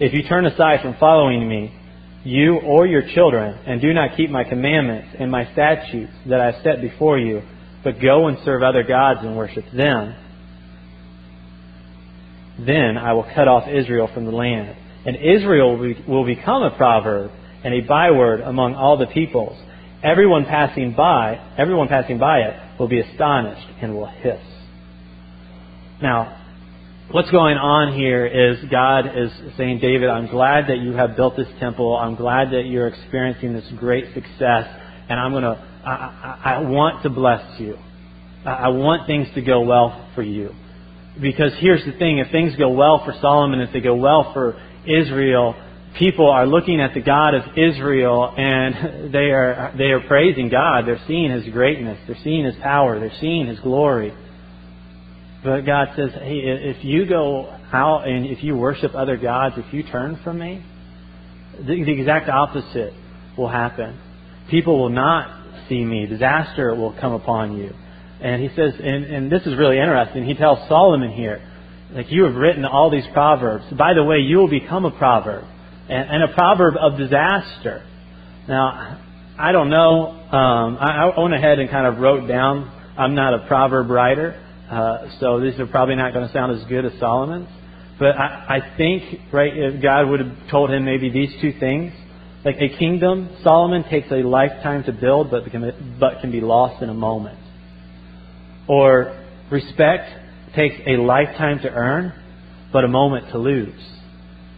if 0.00 0.12
you 0.12 0.28
turn 0.28 0.44
aside 0.44 0.80
from 0.82 0.96
following 0.98 1.48
me, 1.48 1.74
you 2.24 2.58
or 2.58 2.86
your 2.86 3.02
children, 3.14 3.58
and 3.66 3.80
do 3.80 3.92
not 3.92 4.16
keep 4.16 4.30
my 4.30 4.44
commandments 4.44 5.16
and 5.18 5.30
my 5.30 5.50
statutes 5.52 6.12
that 6.26 6.40
I 6.40 6.62
set 6.62 6.80
before 6.80 7.18
you, 7.18 7.42
but 7.84 8.00
go 8.00 8.26
and 8.26 8.38
serve 8.44 8.62
other 8.62 8.82
gods 8.82 9.20
and 9.22 9.36
worship 9.36 9.64
them, 9.72 10.14
then 12.58 12.98
I 12.98 13.12
will 13.12 13.26
cut 13.34 13.46
off 13.46 13.68
Israel 13.68 14.10
from 14.12 14.24
the 14.24 14.32
land. 14.32 14.76
And 15.06 15.16
Israel 15.16 15.78
will 16.08 16.26
become 16.26 16.62
a 16.62 16.76
proverb 16.76 17.30
and 17.62 17.72
a 17.72 17.80
byword 17.86 18.40
among 18.40 18.74
all 18.74 18.98
the 18.98 19.06
peoples. 19.06 19.56
Everyone 20.02 20.44
passing 20.44 20.94
by, 20.94 21.40
everyone 21.56 21.88
passing 21.88 22.18
by 22.18 22.40
it 22.40 22.78
will 22.78 22.88
be 22.88 23.00
astonished 23.00 23.66
and 23.80 23.94
will 23.94 24.06
hiss. 24.06 24.40
Now, 26.02 26.36
what's 27.10 27.30
going 27.30 27.56
on 27.56 27.94
here 27.96 28.26
is 28.26 28.58
God 28.70 29.06
is 29.06 29.30
saying, 29.56 29.80
David, 29.80 30.10
I'm 30.10 30.26
glad 30.26 30.68
that 30.68 30.78
you 30.78 30.92
have 30.92 31.16
built 31.16 31.36
this 31.36 31.48
temple. 31.58 31.96
I'm 31.96 32.16
glad 32.16 32.52
that 32.52 32.66
you're 32.66 32.88
experiencing 32.88 33.54
this 33.54 33.64
great 33.76 34.12
success. 34.14 34.68
And 35.08 35.18
I'm 35.18 35.32
to, 35.32 35.64
I, 35.84 35.90
I, 35.90 36.54
I 36.54 36.60
want 36.60 37.02
to 37.04 37.10
bless 37.10 37.58
you. 37.60 37.78
I 38.44 38.68
want 38.68 39.06
things 39.06 39.28
to 39.34 39.42
go 39.42 39.62
well 39.62 40.10
for 40.14 40.22
you. 40.22 40.54
Because 41.20 41.52
here's 41.58 41.84
the 41.84 41.92
thing 41.92 42.18
if 42.18 42.30
things 42.30 42.54
go 42.56 42.70
well 42.70 43.04
for 43.04 43.12
Solomon, 43.20 43.60
if 43.60 43.72
they 43.72 43.80
go 43.80 43.96
well 43.96 44.32
for 44.32 44.60
Israel, 44.86 45.54
people 45.98 46.30
are 46.30 46.46
looking 46.46 46.80
at 46.80 46.94
the 46.94 47.00
God 47.00 47.34
of 47.34 47.42
Israel 47.56 48.32
and 48.36 49.12
they 49.12 49.30
are, 49.30 49.74
they 49.76 49.90
are 49.90 50.00
praising 50.06 50.48
God. 50.48 50.86
They're 50.86 51.02
seeing 51.06 51.30
His 51.30 51.48
greatness, 51.52 51.98
they're 52.06 52.18
seeing 52.22 52.44
His 52.44 52.54
power, 52.62 53.00
they're 53.00 53.18
seeing 53.20 53.46
His 53.46 53.58
glory. 53.60 54.14
But 55.42 55.60
God 55.62 55.88
says, 55.96 56.10
hey, 56.14 56.40
if 56.44 56.84
you 56.84 57.06
go 57.06 57.46
out 57.72 58.08
and 58.08 58.26
if 58.26 58.42
you 58.42 58.56
worship 58.56 58.94
other 58.94 59.16
gods, 59.16 59.54
if 59.56 59.72
you 59.72 59.84
turn 59.84 60.18
from 60.24 60.38
me, 60.38 60.64
the, 61.64 61.72
exact 61.72 62.28
opposite 62.28 62.92
will 63.36 63.48
happen. 63.48 63.98
People 64.50 64.80
will 64.80 64.90
not 64.90 65.66
see 65.68 65.84
me. 65.84 66.06
Disaster 66.06 66.74
will 66.74 66.92
come 67.00 67.12
upon 67.12 67.56
you. 67.56 67.72
And 68.20 68.42
he 68.42 68.48
says, 68.48 68.74
and, 68.80 69.04
and 69.04 69.32
this 69.32 69.42
is 69.42 69.56
really 69.56 69.78
interesting. 69.78 70.24
He 70.24 70.34
tells 70.34 70.68
Solomon 70.68 71.12
here, 71.12 71.40
like, 71.92 72.10
you 72.10 72.24
have 72.24 72.34
written 72.34 72.64
all 72.64 72.90
these 72.90 73.06
proverbs. 73.12 73.64
By 73.76 73.94
the 73.94 74.02
way, 74.04 74.18
you 74.18 74.38
will 74.38 74.50
become 74.50 74.84
a 74.84 74.90
proverb, 74.90 75.44
and, 75.88 76.10
and 76.10 76.22
a 76.24 76.34
proverb 76.34 76.74
of 76.76 76.98
disaster. 76.98 77.86
Now, 78.48 79.00
I 79.38 79.52
don't 79.52 79.70
know. 79.70 80.08
Um, 80.08 80.78
I, 80.80 81.12
I 81.16 81.20
went 81.20 81.34
ahead 81.34 81.60
and 81.60 81.70
kind 81.70 81.86
of 81.86 81.98
wrote 81.98 82.26
down. 82.26 82.70
I'm 82.98 83.14
not 83.14 83.34
a 83.34 83.46
proverb 83.46 83.88
writer. 83.88 84.44
Uh, 84.70 85.08
so 85.20 85.40
these 85.40 85.58
are 85.58 85.66
probably 85.66 85.96
not 85.96 86.12
going 86.12 86.26
to 86.26 86.32
sound 86.32 86.58
as 86.58 86.66
good 86.68 86.84
as 86.84 86.92
Solomon's. 87.00 87.48
But 87.98 88.16
I, 88.16 88.58
I 88.58 88.76
think, 88.76 89.32
right, 89.32 89.52
if 89.54 89.82
God 89.82 90.08
would 90.08 90.20
have 90.20 90.50
told 90.50 90.70
him 90.70 90.84
maybe 90.84 91.10
these 91.10 91.30
two 91.40 91.52
things. 91.58 91.92
Like 92.44 92.56
a 92.60 92.68
kingdom, 92.78 93.36
Solomon 93.42 93.84
takes 93.90 94.10
a 94.12 94.22
lifetime 94.22 94.84
to 94.84 94.92
build, 94.92 95.30
but 95.30 95.50
can, 95.50 95.96
but 95.98 96.20
can 96.20 96.30
be 96.30 96.40
lost 96.40 96.82
in 96.82 96.88
a 96.88 96.94
moment. 96.94 97.38
Or 98.68 99.24
respect 99.50 100.08
takes 100.54 100.76
a 100.86 100.92
lifetime 100.92 101.58
to 101.60 101.68
earn, 101.68 102.12
but 102.72 102.84
a 102.84 102.88
moment 102.88 103.32
to 103.32 103.38
lose. 103.38 103.74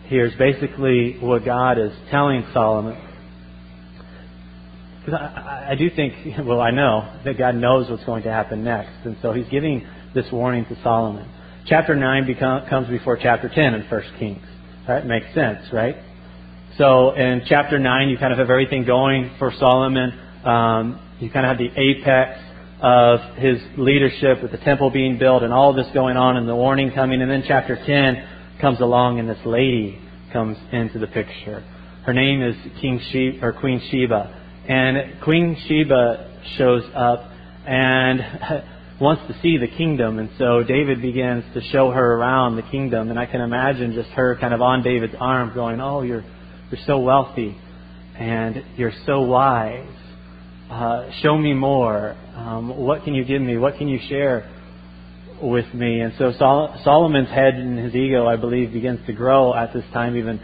Here's 0.05 0.35
basically 0.35 1.16
what 1.20 1.44
God 1.44 1.79
is 1.79 1.92
telling 2.11 2.44
Solomon. 2.53 3.01
Because 4.99 5.18
I, 5.18 5.68
I 5.70 5.75
do 5.77 5.88
think, 5.88 6.37
well, 6.44 6.61
I 6.61 6.70
know 6.70 7.20
that 7.25 7.38
God 7.38 7.55
knows 7.55 7.88
what's 7.88 8.05
going 8.05 8.25
to 8.25 8.31
happen 8.31 8.62
next. 8.62 9.07
And 9.07 9.16
so 9.23 9.33
he's 9.33 9.49
giving 9.49 9.87
this 10.14 10.27
warning 10.33 10.64
to 10.66 10.83
Solomon. 10.83 11.29
Chapter 11.66 11.94
9 11.94 12.27
become, 12.27 12.68
comes 12.68 12.88
before 12.88 13.16
chapter 13.20 13.49
10 13.49 13.75
in 13.75 13.83
1 13.83 14.03
Kings. 14.18 14.44
Right? 14.88 15.05
Makes 15.05 15.35
sense, 15.35 15.66
right? 15.73 15.96
So 16.79 17.12
in 17.12 17.42
chapter 17.46 17.79
9, 17.79 18.09
you 18.09 18.18
kind 18.18 18.33
of 18.33 18.38
have 18.38 18.51
everything 18.51 18.85
going 18.85 19.31
for 19.38 19.53
Solomon. 19.59 20.18
Um, 20.44 21.01
you 21.20 21.31
kind 21.31 21.46
of 21.46 21.57
have 21.57 21.59
the 21.59 21.70
apex 21.79 22.40
of 22.81 23.37
his 23.37 23.59
leadership 23.77 24.42
with 24.42 24.53
the 24.53 24.59
temple 24.59 24.90
being 24.90 25.18
built 25.18 25.42
and 25.42 25.53
all 25.53 25.75
this 25.75 25.87
going 25.92 26.16
on 26.16 26.37
and 26.37 26.49
the 26.49 26.57
warning 26.57 26.92
coming. 26.92 27.20
And 27.20 27.31
then 27.31 27.44
chapter 27.46 27.77
10 27.77 28.59
comes 28.61 28.81
along 28.81 29.20
and 29.20 29.29
this 29.29 29.44
lady 29.44 30.01
comes 30.33 30.57
into 30.73 30.99
the 30.99 31.07
picture. 31.07 31.62
Her 32.07 32.14
name 32.14 32.42
is 32.42 32.57
King 32.81 33.01
Sheba, 33.12 33.44
or 33.44 33.53
Queen 33.53 33.81
Sheba. 33.90 34.62
And 34.66 35.20
Queen 35.23 35.57
Sheba 35.68 36.40
shows 36.57 36.85
up 36.94 37.31
and 37.66 38.20
wants 39.01 39.23
to 39.29 39.41
see 39.41 39.57
the 39.57 39.67
kingdom, 39.67 40.19
and 40.19 40.29
so 40.37 40.63
David 40.63 41.01
begins 41.01 41.43
to 41.55 41.63
show 41.73 41.91
her 41.91 42.15
around 42.17 42.57
the 42.57 42.63
kingdom, 42.63 43.09
and 43.09 43.19
I 43.19 43.25
can 43.25 43.41
imagine 43.41 43.95
just 43.95 44.11
her 44.11 44.37
kind 44.39 44.53
of 44.53 44.61
on 44.61 44.83
David's 44.83 45.15
arm, 45.19 45.53
going, 45.55 45.81
"Oh, 45.81 46.03
you're 46.03 46.25
you're 46.71 46.81
so 46.87 46.99
wealthy, 46.99 47.57
and 48.19 48.63
you're 48.77 48.93
so 49.07 49.23
wise. 49.23 49.89
Uh, 50.71 51.11
show 51.23 51.37
me 51.37 51.55
more. 51.55 52.15
Um, 52.37 52.77
what 52.77 53.05
can 53.05 53.15
you 53.15 53.25
give 53.25 53.41
me? 53.41 53.57
What 53.57 53.79
can 53.79 53.89
you 53.89 53.99
share 54.09 54.49
with 55.43 55.73
me?" 55.73 56.01
And 56.01 56.13
so 56.19 56.33
Sol- 56.39 56.77
Solomon's 56.85 57.31
head 57.31 57.55
and 57.55 57.79
his 57.79 57.95
ego, 57.95 58.27
I 58.27 58.37
believe, 58.37 58.73
begins 58.73 59.01
to 59.07 59.15
grow 59.15 59.55
at 59.55 59.73
this 59.73 59.85
time, 59.95 60.17
even 60.17 60.41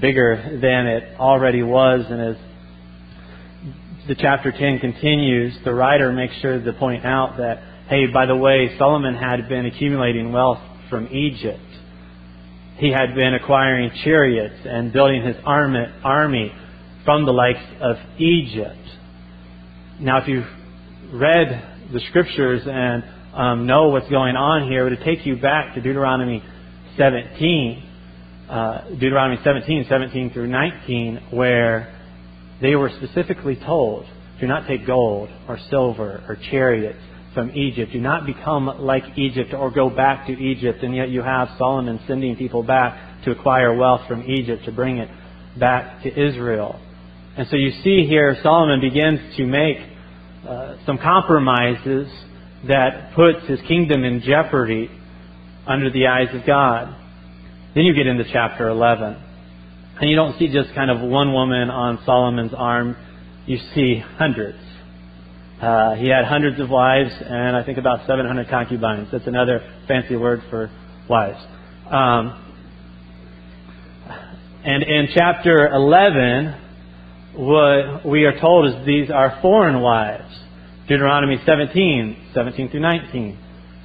bigger 0.00 0.58
than 0.60 0.86
it 0.86 1.20
already 1.20 1.62
was, 1.62 2.04
and 2.10 2.20
as 2.20 2.36
the 4.08 4.16
chapter 4.16 4.50
10 4.50 4.80
continues, 4.80 5.56
the 5.64 5.72
writer 5.72 6.12
makes 6.12 6.34
sure 6.40 6.60
to 6.60 6.72
point 6.72 7.04
out 7.04 7.36
that 7.36 7.62
Hey, 7.92 8.06
by 8.06 8.24
the 8.24 8.34
way, 8.34 8.74
Solomon 8.78 9.14
had 9.14 9.50
been 9.50 9.66
accumulating 9.66 10.32
wealth 10.32 10.60
from 10.88 11.08
Egypt. 11.08 11.60
He 12.78 12.90
had 12.90 13.14
been 13.14 13.34
acquiring 13.34 13.90
chariots 14.02 14.54
and 14.64 14.94
building 14.94 15.22
his 15.22 15.36
army 15.44 16.52
from 17.04 17.26
the 17.26 17.32
likes 17.32 17.60
of 17.82 17.96
Egypt. 18.16 18.80
Now, 20.00 20.22
if 20.22 20.26
you've 20.26 20.46
read 21.12 21.90
the 21.92 22.00
scriptures 22.08 22.62
and 22.64 23.04
um, 23.34 23.66
know 23.66 23.88
what's 23.88 24.08
going 24.08 24.36
on 24.36 24.70
here, 24.70 24.86
it 24.86 24.98
would 24.98 25.04
take 25.04 25.26
you 25.26 25.36
back 25.36 25.74
to 25.74 25.82
Deuteronomy 25.82 26.42
17, 26.96 27.90
uh, 28.48 28.88
Deuteronomy 28.88 29.38
17, 29.44 29.84
17 29.86 30.30
through 30.32 30.46
19, 30.46 31.24
where 31.30 31.94
they 32.62 32.74
were 32.74 32.90
specifically 32.96 33.56
told, 33.56 34.06
do 34.40 34.46
not 34.46 34.66
take 34.66 34.86
gold 34.86 35.28
or 35.46 35.58
silver 35.68 36.24
or 36.26 36.38
chariots 36.50 36.96
from 37.34 37.50
Egypt. 37.56 37.92
Do 37.92 38.00
not 38.00 38.26
become 38.26 38.66
like 38.80 39.04
Egypt 39.16 39.54
or 39.54 39.70
go 39.70 39.90
back 39.90 40.26
to 40.26 40.32
Egypt. 40.32 40.82
And 40.82 40.94
yet 40.94 41.10
you 41.10 41.22
have 41.22 41.48
Solomon 41.58 42.00
sending 42.06 42.36
people 42.36 42.62
back 42.62 43.24
to 43.24 43.30
acquire 43.30 43.74
wealth 43.74 44.02
from 44.08 44.22
Egypt 44.30 44.64
to 44.66 44.72
bring 44.72 44.98
it 44.98 45.08
back 45.58 46.02
to 46.02 46.08
Israel. 46.08 46.80
And 47.36 47.46
so 47.48 47.56
you 47.56 47.70
see 47.82 48.06
here 48.06 48.36
Solomon 48.42 48.80
begins 48.80 49.36
to 49.36 49.46
make 49.46 49.76
uh, 50.46 50.76
some 50.84 50.98
compromises 50.98 52.08
that 52.68 53.14
puts 53.14 53.46
his 53.48 53.60
kingdom 53.66 54.04
in 54.04 54.20
jeopardy 54.20 54.90
under 55.66 55.90
the 55.90 56.06
eyes 56.06 56.34
of 56.34 56.46
God. 56.46 56.94
Then 57.74 57.84
you 57.84 57.94
get 57.94 58.06
into 58.06 58.24
chapter 58.30 58.68
11. 58.68 59.16
And 60.00 60.10
you 60.10 60.16
don't 60.16 60.38
see 60.38 60.52
just 60.52 60.74
kind 60.74 60.90
of 60.90 61.00
one 61.00 61.32
woman 61.32 61.70
on 61.70 62.00
Solomon's 62.04 62.52
arm, 62.56 62.96
you 63.46 63.58
see 63.74 63.98
hundreds. 63.98 64.58
Uh, 65.62 65.94
he 65.94 66.08
had 66.08 66.24
hundreds 66.24 66.60
of 66.60 66.68
wives 66.68 67.12
and 67.20 67.54
I 67.54 67.62
think 67.62 67.78
about 67.78 68.04
700 68.04 68.48
concubines. 68.48 69.08
That's 69.12 69.28
another 69.28 69.60
fancy 69.86 70.16
word 70.16 70.42
for 70.50 70.68
wives. 71.08 71.38
Um, 71.88 72.52
and 74.64 74.82
in 74.82 75.08
chapter 75.14 75.68
11, 75.68 76.60
what 77.36 78.04
we 78.04 78.24
are 78.24 78.40
told 78.40 78.74
is 78.74 78.86
these 78.86 79.08
are 79.08 79.38
foreign 79.40 79.80
wives. 79.80 80.36
Deuteronomy 80.88 81.38
17, 81.46 82.30
17 82.34 82.70
through 82.70 82.80
19. 82.80 83.38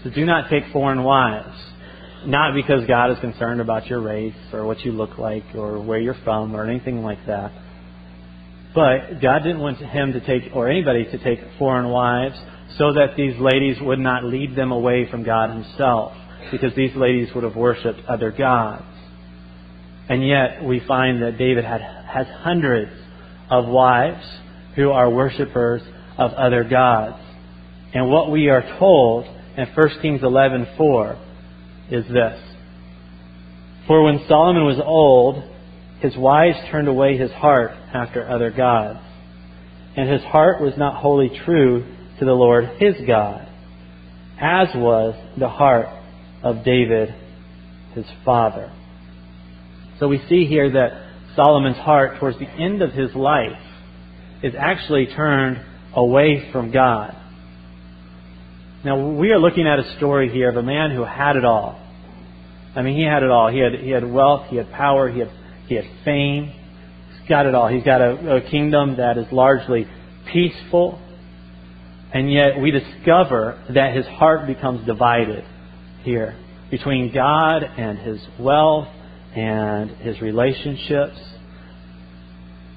So 0.03 0.09
do 0.09 0.25
not 0.25 0.49
take 0.49 0.63
foreign 0.73 1.03
wives. 1.03 1.55
Not 2.25 2.55
because 2.55 2.87
God 2.87 3.11
is 3.11 3.19
concerned 3.19 3.61
about 3.61 3.85
your 3.85 4.01
race 4.01 4.33
or 4.51 4.65
what 4.65 4.79
you 4.79 4.93
look 4.93 5.19
like 5.19 5.43
or 5.53 5.79
where 5.79 5.99
you're 5.99 6.17
from 6.23 6.55
or 6.55 6.67
anything 6.67 7.03
like 7.03 7.23
that. 7.27 7.51
But 8.73 9.21
God 9.21 9.39
didn't 9.39 9.59
want 9.59 9.77
him 9.77 10.13
to 10.13 10.19
take, 10.19 10.51
or 10.53 10.69
anybody 10.69 11.05
to 11.05 11.17
take 11.17 11.39
foreign 11.57 11.89
wives 11.89 12.37
so 12.77 12.93
that 12.93 13.15
these 13.15 13.35
ladies 13.39 13.77
would 13.81 13.99
not 13.99 14.23
lead 14.23 14.55
them 14.55 14.71
away 14.71 15.09
from 15.09 15.23
God 15.23 15.49
Himself, 15.49 16.13
because 16.51 16.75
these 16.75 16.95
ladies 16.95 17.29
would 17.33 17.43
have 17.43 17.55
worshipped 17.55 18.01
other 18.07 18.31
gods. 18.31 18.83
And 20.09 20.25
yet, 20.25 20.63
we 20.63 20.81
find 20.87 21.21
that 21.21 21.37
David 21.37 21.65
had, 21.65 21.81
has 21.81 22.27
hundreds 22.27 22.91
of 23.49 23.65
wives 23.65 24.23
who 24.75 24.91
are 24.91 25.09
worshippers 25.09 25.81
of 26.17 26.31
other 26.33 26.63
gods. 26.63 27.21
And 27.93 28.09
what 28.09 28.31
we 28.31 28.49
are 28.49 28.63
told 28.79 29.25
in 29.57 29.65
1 29.65 29.89
Kings 30.01 30.21
11:4 30.21 31.17
is 31.89 32.05
this: 32.07 32.39
For 33.87 34.03
when 34.03 34.25
Solomon 34.27 34.65
was 34.65 34.79
old, 34.83 35.43
his 35.99 36.15
wives 36.15 36.57
turned 36.69 36.87
away 36.87 37.17
his 37.17 37.31
heart 37.31 37.71
after 37.93 38.27
other 38.27 38.51
gods, 38.51 38.99
and 39.95 40.09
his 40.09 40.21
heart 40.21 40.61
was 40.61 40.73
not 40.77 41.01
wholly 41.01 41.29
true 41.45 41.85
to 42.19 42.25
the 42.25 42.31
Lord 42.31 42.65
his 42.79 42.95
God, 43.07 43.47
as 44.39 44.67
was 44.75 45.15
the 45.39 45.49
heart 45.49 45.87
of 46.43 46.63
David 46.63 47.13
his 47.95 48.05
father. 48.23 48.71
So 49.99 50.07
we 50.07 50.21
see 50.29 50.45
here 50.45 50.71
that 50.71 51.35
Solomon's 51.35 51.77
heart 51.77 52.19
towards 52.19 52.37
the 52.37 52.47
end 52.47 52.81
of 52.81 52.91
his 52.91 53.13
life 53.15 53.61
is 54.43 54.53
actually 54.57 55.07
turned 55.07 55.63
away 55.93 56.49
from 56.51 56.71
God. 56.71 57.15
Now 58.85 59.09
we 59.09 59.31
are 59.31 59.39
looking 59.39 59.67
at 59.67 59.79
a 59.79 59.97
story 59.97 60.31
here 60.31 60.49
of 60.49 60.57
a 60.57 60.63
man 60.63 60.91
who 60.91 61.03
had 61.03 61.35
it 61.35 61.45
all. 61.45 61.81
I 62.75 62.83
mean, 62.83 62.95
he 62.95 63.03
had 63.03 63.23
it 63.23 63.31
all. 63.31 63.51
He 63.51 63.59
had 63.59 63.73
he 63.73 63.89
had 63.89 64.09
wealth, 64.09 64.47
he 64.49 64.57
had 64.57 64.71
power, 64.71 65.09
he 65.09 65.19
had 65.19 65.31
he 65.67 65.75
had 65.75 65.85
fame. 66.03 66.53
He's 67.19 67.29
got 67.29 67.45
it 67.45 67.55
all. 67.55 67.67
He's 67.67 67.83
got 67.83 68.01
a, 68.01 68.37
a 68.37 68.49
kingdom 68.49 68.97
that 68.97 69.17
is 69.17 69.25
largely 69.31 69.87
peaceful. 70.31 70.99
And 72.13 72.31
yet 72.31 72.59
we 72.61 72.71
discover 72.71 73.63
that 73.73 73.95
his 73.95 74.05
heart 74.05 74.47
becomes 74.47 74.85
divided 74.85 75.43
here 76.03 76.35
between 76.71 77.13
God 77.13 77.63
and 77.63 77.97
his 77.99 78.25
wealth 78.39 78.87
and 79.35 79.91
his 79.91 80.21
relationships. 80.21 81.17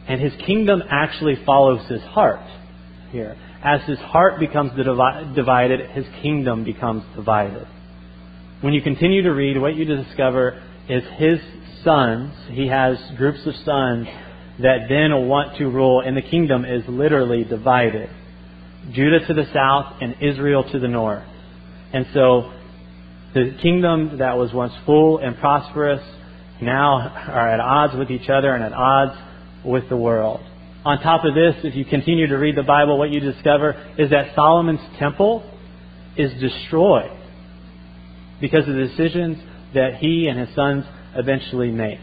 And 0.09 0.21
his 0.21 0.33
kingdom 0.45 0.83
actually 0.91 1.37
follows 1.47 1.89
his 1.89 2.03
heart 2.03 2.45
here. 3.13 3.37
As 3.63 3.83
his 3.83 3.99
heart 3.99 4.41
becomes 4.41 4.73
divided, 4.73 5.91
his 5.91 6.07
kingdom 6.23 6.65
becomes 6.65 7.05
divided. 7.15 7.67
When 8.63 8.73
you 8.73 8.83
continue 8.83 9.23
to 9.23 9.31
read, 9.31 9.61
what 9.61 9.77
you 9.77 9.85
discover 9.85 10.63
is 10.91 11.05
his 11.17 11.39
sons, 11.85 12.35
he 12.51 12.67
has 12.67 12.99
groups 13.17 13.41
of 13.47 13.55
sons 13.65 14.07
that 14.59 14.87
then 14.89 15.29
want 15.29 15.57
to 15.59 15.69
rule, 15.69 16.01
and 16.01 16.17
the 16.17 16.23
kingdom 16.23 16.65
is 16.65 16.83
literally 16.89 17.45
divided. 17.45 18.11
Judah 18.93 19.25
to 19.27 19.35
the 19.35 19.47
south 19.55 19.99
and 20.01 20.17
Israel 20.21 20.65
to 20.71 20.79
the 20.79 20.89
north. 20.89 21.25
And 21.93 22.07
so 22.13 22.53
the 23.35 23.57
kingdom 23.63 24.19
that 24.19 24.37
was 24.37 24.53
once 24.53 24.73
full 24.85 25.19
and 25.19 25.39
prosperous 25.39 26.03
now 26.61 26.99
are 26.99 27.49
at 27.49 27.61
odds 27.61 27.97
with 27.97 28.11
each 28.11 28.29
other 28.29 28.55
and 28.55 28.65
at 28.65 28.73
odds 28.73 29.19
with 29.65 29.89
the 29.89 29.97
world. 29.97 30.41
On 30.85 31.01
top 31.01 31.25
of 31.25 31.35
this, 31.35 31.55
if 31.63 31.75
you 31.75 31.85
continue 31.85 32.27
to 32.27 32.37
read 32.37 32.57
the 32.57 32.63
Bible, 32.63 32.99
what 32.99 33.11
you 33.11 33.21
discover 33.21 33.95
is 33.99 34.11
that 34.11 34.35
Solomon's 34.35 34.81
temple 34.99 35.49
is 36.17 36.33
destroyed 36.41 37.17
because 38.41 38.67
of 38.67 38.75
the 38.75 38.89
decisions 38.89 39.39
that 39.75 39.97
he 39.97 40.27
and 40.27 40.39
his 40.39 40.55
sons 40.55 40.85
eventually 41.15 41.71
make. 41.71 42.01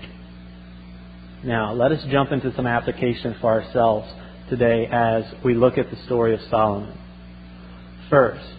Now, 1.44 1.74
let 1.74 1.92
us 1.92 2.04
jump 2.10 2.32
into 2.32 2.54
some 2.56 2.68
application 2.68 3.36
for 3.40 3.52
ourselves 3.62 4.08
today 4.50 4.88
as 4.92 5.24
we 5.44 5.54
look 5.54 5.78
at 5.78 5.90
the 5.90 5.98
story 6.06 6.34
of 6.34 6.40
Solomon. 6.50 6.98
First, 8.10 8.56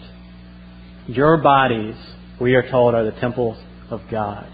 your 1.07 1.37
bodies, 1.37 1.95
we 2.39 2.55
are 2.55 2.69
told, 2.69 2.93
are 2.93 3.03
the 3.03 3.19
temples 3.19 3.57
of 3.89 4.01
God. 4.09 4.47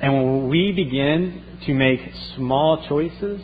And 0.00 0.14
when 0.14 0.48
we 0.48 0.72
begin 0.72 1.42
to 1.66 1.74
make 1.74 2.00
small 2.36 2.86
choices, 2.88 3.40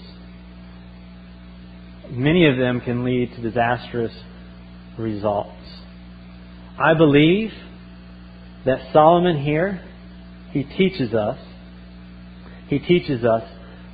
many 2.10 2.48
of 2.48 2.56
them 2.56 2.80
can 2.80 3.04
lead 3.04 3.34
to 3.34 3.42
disastrous 3.42 4.12
results. 4.98 5.52
I 6.78 6.94
believe 6.94 7.50
that 8.64 8.92
Solomon 8.92 9.42
here 9.42 9.80
he 10.54 10.62
teaches 10.62 11.12
us, 11.12 11.36
he 12.68 12.78
teaches 12.78 13.24
us 13.24 13.42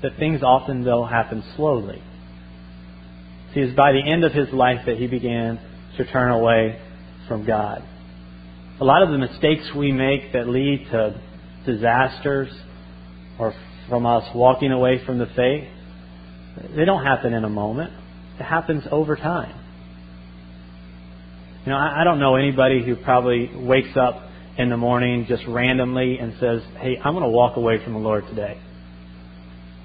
that 0.02 0.18
things 0.18 0.42
often, 0.42 0.85
though, 0.85 1.06
happen 1.06 1.42
slowly. 1.56 2.02
See, 3.54 3.61
it's 3.61 3.74
by 3.74 3.92
the 3.92 4.02
end 4.06 4.24
of 4.24 4.33
his 4.33 4.52
life 4.52 4.80
that 4.85 4.98
he 4.98 5.06
began 5.06 5.59
to 5.96 6.04
turn 6.12 6.30
away 6.30 6.78
from 7.26 7.46
God. 7.46 7.83
A 8.78 8.85
lot 8.85 9.02
of 9.02 9.11
the 9.11 9.16
mistakes 9.16 9.70
we 9.74 9.90
make 9.90 10.35
that 10.35 10.48
lead 10.48 10.87
to 10.90 11.20
disasters 11.64 12.48
or 13.38 13.54
from 13.88 14.04
us 14.04 14.24
walking 14.35 14.70
away 14.70 15.02
from 15.04 15.18
the 15.18 15.26
faith, 15.35 15.66
they 16.76 16.85
don't 16.85 17.04
happen 17.04 17.33
in 17.33 17.44
a 17.44 17.48
moment. 17.48 17.90
It 18.38 18.44
happens 18.44 18.85
over 18.90 19.16
time. 19.16 19.59
You 21.64 21.72
know, 21.72 21.78
I, 21.78 22.02
I 22.02 22.04
don't 22.04 22.20
know 22.20 22.37
anybody 22.37 22.85
who 22.85 22.96
probably 22.96 23.50
wakes 23.54 23.96
up 23.96 24.29
in 24.61 24.68
the 24.68 24.77
morning 24.77 25.25
just 25.27 25.42
randomly 25.46 26.18
and 26.18 26.35
says, 26.38 26.61
Hey, 26.79 26.99
I'm 27.03 27.14
going 27.14 27.25
to 27.25 27.31
walk 27.31 27.57
away 27.57 27.83
from 27.83 27.94
the 27.94 27.99
Lord 27.99 28.27
today. 28.29 28.61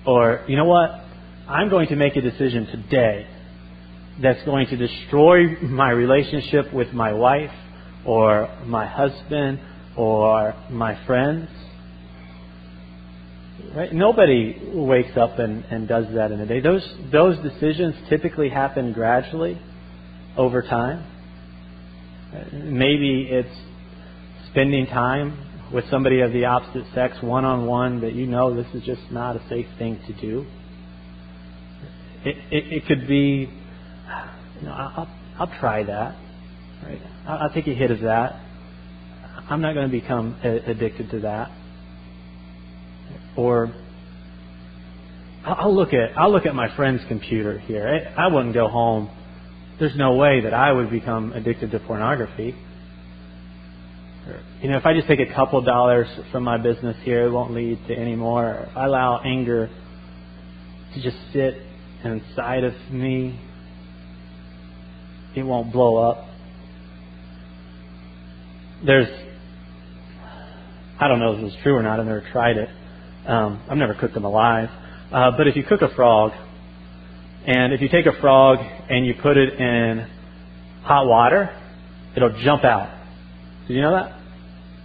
Or, 0.06 0.44
you 0.48 0.58
know 0.58 0.66
what? 0.66 0.90
I'm 1.48 1.70
going 1.70 1.88
to 1.88 1.96
make 1.96 2.16
a 2.16 2.22
decision 2.22 2.66
today 2.68 3.28
that's 4.22 4.44
going 4.44 4.68
to 4.68 4.76
destroy 4.76 5.60
my 5.62 5.90
relationship 5.92 6.74
with 6.74 6.92
my 6.94 7.14
wife 7.14 7.52
or 8.06 8.50
my 8.66 8.86
husband 8.86 9.60
or 9.98 10.54
my 10.70 11.06
friends. 11.06 11.50
Right? 13.74 13.94
Nobody 13.94 14.72
wakes 14.74 15.18
up 15.18 15.40
and, 15.40 15.64
and 15.66 15.88
does 15.88 16.06
that 16.16 16.32
in 16.32 16.40
a 16.40 16.46
day. 16.46 16.60
Those, 16.60 16.88
those 17.12 17.38
decisions 17.40 17.96
typically 18.10 18.50
happen 18.50 18.94
gradually 18.94 19.60
over 20.38 20.62
time. 20.62 21.12
Maybe 22.52 23.28
it's 23.32 23.58
spending 24.56 24.86
time 24.86 25.38
with 25.74 25.84
somebody 25.92 26.22
of 26.22 26.32
the 26.32 26.46
opposite 26.46 26.86
sex 26.94 27.18
one 27.22 27.44
on 27.44 27.66
one 27.66 28.00
that 28.00 28.14
you 28.14 28.26
know 28.26 28.56
this 28.56 28.74
is 28.74 28.82
just 28.84 29.02
not 29.12 29.36
a 29.36 29.46
safe 29.50 29.66
thing 29.78 30.00
to 30.08 30.14
do. 30.14 30.46
It, 32.24 32.38
it, 32.52 32.74
it 32.74 32.86
could 32.88 33.06
be, 33.06 33.50
you 33.50 34.66
know, 34.66 34.72
I'll, 34.72 35.10
I'll 35.38 35.60
try 35.60 35.84
that. 35.84 36.18
Right? 36.86 37.02
I'll, 37.28 37.38
I'll 37.40 37.54
take 37.54 37.68
a 37.68 37.74
hit 37.74 37.92
of 37.92 38.00
that. 38.00 38.40
I'm 39.50 39.60
not 39.60 39.74
going 39.74 39.92
to 39.92 39.92
become 39.92 40.40
addicted 40.42 41.12
to 41.12 41.20
that. 41.20 41.52
Or 43.36 43.76
I'll 45.44 45.76
look 45.76 45.90
at 45.90 46.18
I'll 46.18 46.32
look 46.32 46.46
at 46.46 46.56
my 46.56 46.74
friend's 46.78 47.04
computer 47.10 47.60
here. 47.60 48.14
I, 48.18 48.28
I 48.28 48.34
wouldn't 48.34 48.54
go 48.54 48.70
home. 48.70 49.10
There's 49.80 49.98
no 49.98 50.16
way 50.16 50.40
that 50.46 50.54
I 50.54 50.72
would 50.72 50.90
become 50.90 51.34
addicted 51.34 51.72
to 51.72 51.80
pornography. 51.80 52.56
You 54.62 54.70
know, 54.70 54.78
if 54.78 54.86
I 54.86 54.94
just 54.94 55.08
take 55.08 55.20
a 55.20 55.34
couple 55.34 55.62
dollars 55.64 56.08
from 56.32 56.44
my 56.44 56.58
business 56.58 56.98
here, 57.04 57.28
it 57.28 57.32
won't 57.32 57.54
lead 57.54 57.80
to 57.88 57.96
any 57.96 58.16
more. 58.16 58.70
I 58.76 58.86
allow 58.86 59.20
anger 59.24 59.70
to 60.94 61.02
just 61.02 61.18
sit 61.34 61.56
inside 62.04 62.64
of 62.64 62.74
me, 62.92 63.40
it 65.36 65.44
won't 65.44 65.74
blow 65.74 66.10
up. 66.10 66.28
There's, 68.86 69.08
I 71.00 71.08
don't 71.08 71.20
know 71.20 71.34
if 71.34 71.54
is 71.54 71.60
true 71.64 71.76
or 71.76 71.84
not. 71.84 72.00
I've 72.00 72.06
never 72.06 72.26
tried 72.32 72.58
it. 72.58 72.70
Um, 73.28 73.64
I've 73.70 73.78
never 73.78 73.96
cooked 73.96 74.14
them 74.14 74.26
alive. 74.26 74.70
Uh, 75.12 75.32
but 75.38 75.48
if 75.48 75.56
you 75.56 75.64
cook 75.64 75.82
a 75.82 75.94
frog, 75.96 76.32
and 77.46 77.74
if 77.74 77.82
you 77.82 77.90
take 77.90 78.06
a 78.06 78.20
frog 78.22 78.60
and 78.90 79.06
you 79.06 79.16
put 79.22 79.38
it 79.38 79.54
in 79.60 80.08
hot 80.84 81.08
water, 81.08 81.50
it'll 82.16 82.42
jump 82.44 82.64
out. 82.64 82.95
Did 83.68 83.76
you 83.76 83.82
know 83.82 83.92
that? 83.92 84.20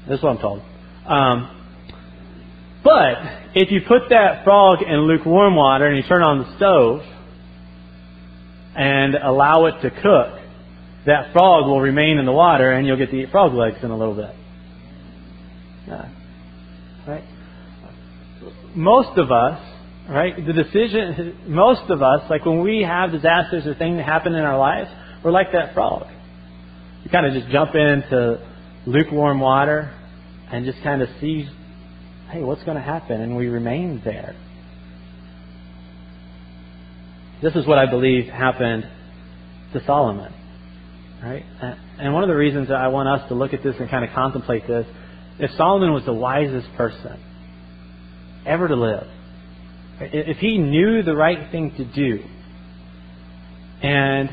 That's 0.09 0.23
what 0.23 0.37
I'm 0.37 0.39
told. 0.39 0.63
Um, 1.07 1.57
But 2.83 3.17
if 3.55 3.71
you 3.71 3.81
put 3.87 4.09
that 4.11 4.43
frog 4.45 4.83
in 4.83 5.07
lukewarm 5.07 5.55
water 5.55 5.87
and 5.87 5.97
you 5.97 6.03
turn 6.03 6.23
on 6.23 6.39
the 6.39 6.57
stove 6.57 7.03
and 8.75 9.15
allow 9.15 9.67
it 9.67 9.83
to 9.83 9.91
cook, 9.91 10.41
that 11.07 11.33
frog 11.33 11.67
will 11.67 11.81
remain 11.81 12.19
in 12.19 12.25
the 12.25 12.33
water 12.33 12.73
and 12.73 12.87
you'll 12.87 12.97
get 12.97 13.11
to 13.11 13.17
eat 13.17 13.31
frog 13.31 13.53
legs 13.53 13.79
in 13.83 13.91
a 13.91 13.97
little 13.97 14.15
bit. 14.15 14.35
Yeah. 15.87 16.09
Right? 17.07 17.25
Most 18.75 19.19
of 19.19 19.31
us, 19.31 19.61
right, 20.09 20.35
the 20.37 20.53
decision, 20.53 21.39
most 21.49 21.91
of 21.91 22.03
us, 22.03 22.31
like 22.31 22.47
when 22.47 22.61
we 22.61 22.83
have 22.83 23.13
disasters 23.13 23.67
or 23.67 23.75
things 23.75 23.99
that 23.99 24.05
happen 24.07 24.35
in 24.35 24.45
our 24.45 24.59
lives, 24.59 24.91
we're 25.23 25.33
like 25.33 25.53
that 25.53 25.75
frog. 25.75 26.07
We 27.05 27.11
kind 27.11 27.27
of 27.27 27.35
just 27.35 27.49
jump 27.51 27.75
into 27.75 28.47
lukewarm 28.87 29.41
water 29.41 29.95
and 30.51 30.65
just 30.65 30.83
kind 30.83 31.03
of 31.03 31.09
see, 31.21 31.49
hey, 32.31 32.43
what's 32.43 32.63
going 32.65 32.77
to 32.77 32.83
happen? 32.83 33.21
And 33.21 33.37
we 33.37 33.49
remain 33.49 34.01
there. 34.05 34.35
This 37.43 37.55
is 37.55 37.67
what 37.67 37.79
I 37.79 37.87
believe 37.89 38.27
happened 38.27 38.87
to 39.73 39.85
Solomon. 39.87 40.35
Right? 41.23 41.45
And 41.99 42.15
one 42.15 42.23
of 42.23 42.29
the 42.29 42.35
reasons 42.35 42.69
that 42.69 42.77
I 42.77 42.89
want 42.89 43.09
us 43.09 43.29
to 43.29 43.35
look 43.35 43.53
at 43.53 43.63
this 43.63 43.77
and 43.79 43.91
kind 43.91 44.05
of 44.05 44.15
contemplate 44.15 44.67
this, 44.67 44.87
if 45.39 45.51
Solomon 45.57 45.93
was 45.93 46.05
the 46.05 46.15
wisest 46.15 46.69
person 46.77 47.23
ever 48.47 48.69
to 48.69 48.77
live, 48.77 49.07
if 50.01 50.39
he 50.39 50.59
knew 50.59 51.03
the 51.03 51.15
right 51.15 51.51
thing 51.51 51.75
to 51.77 51.85
do, 51.85 52.25
and 53.83 54.31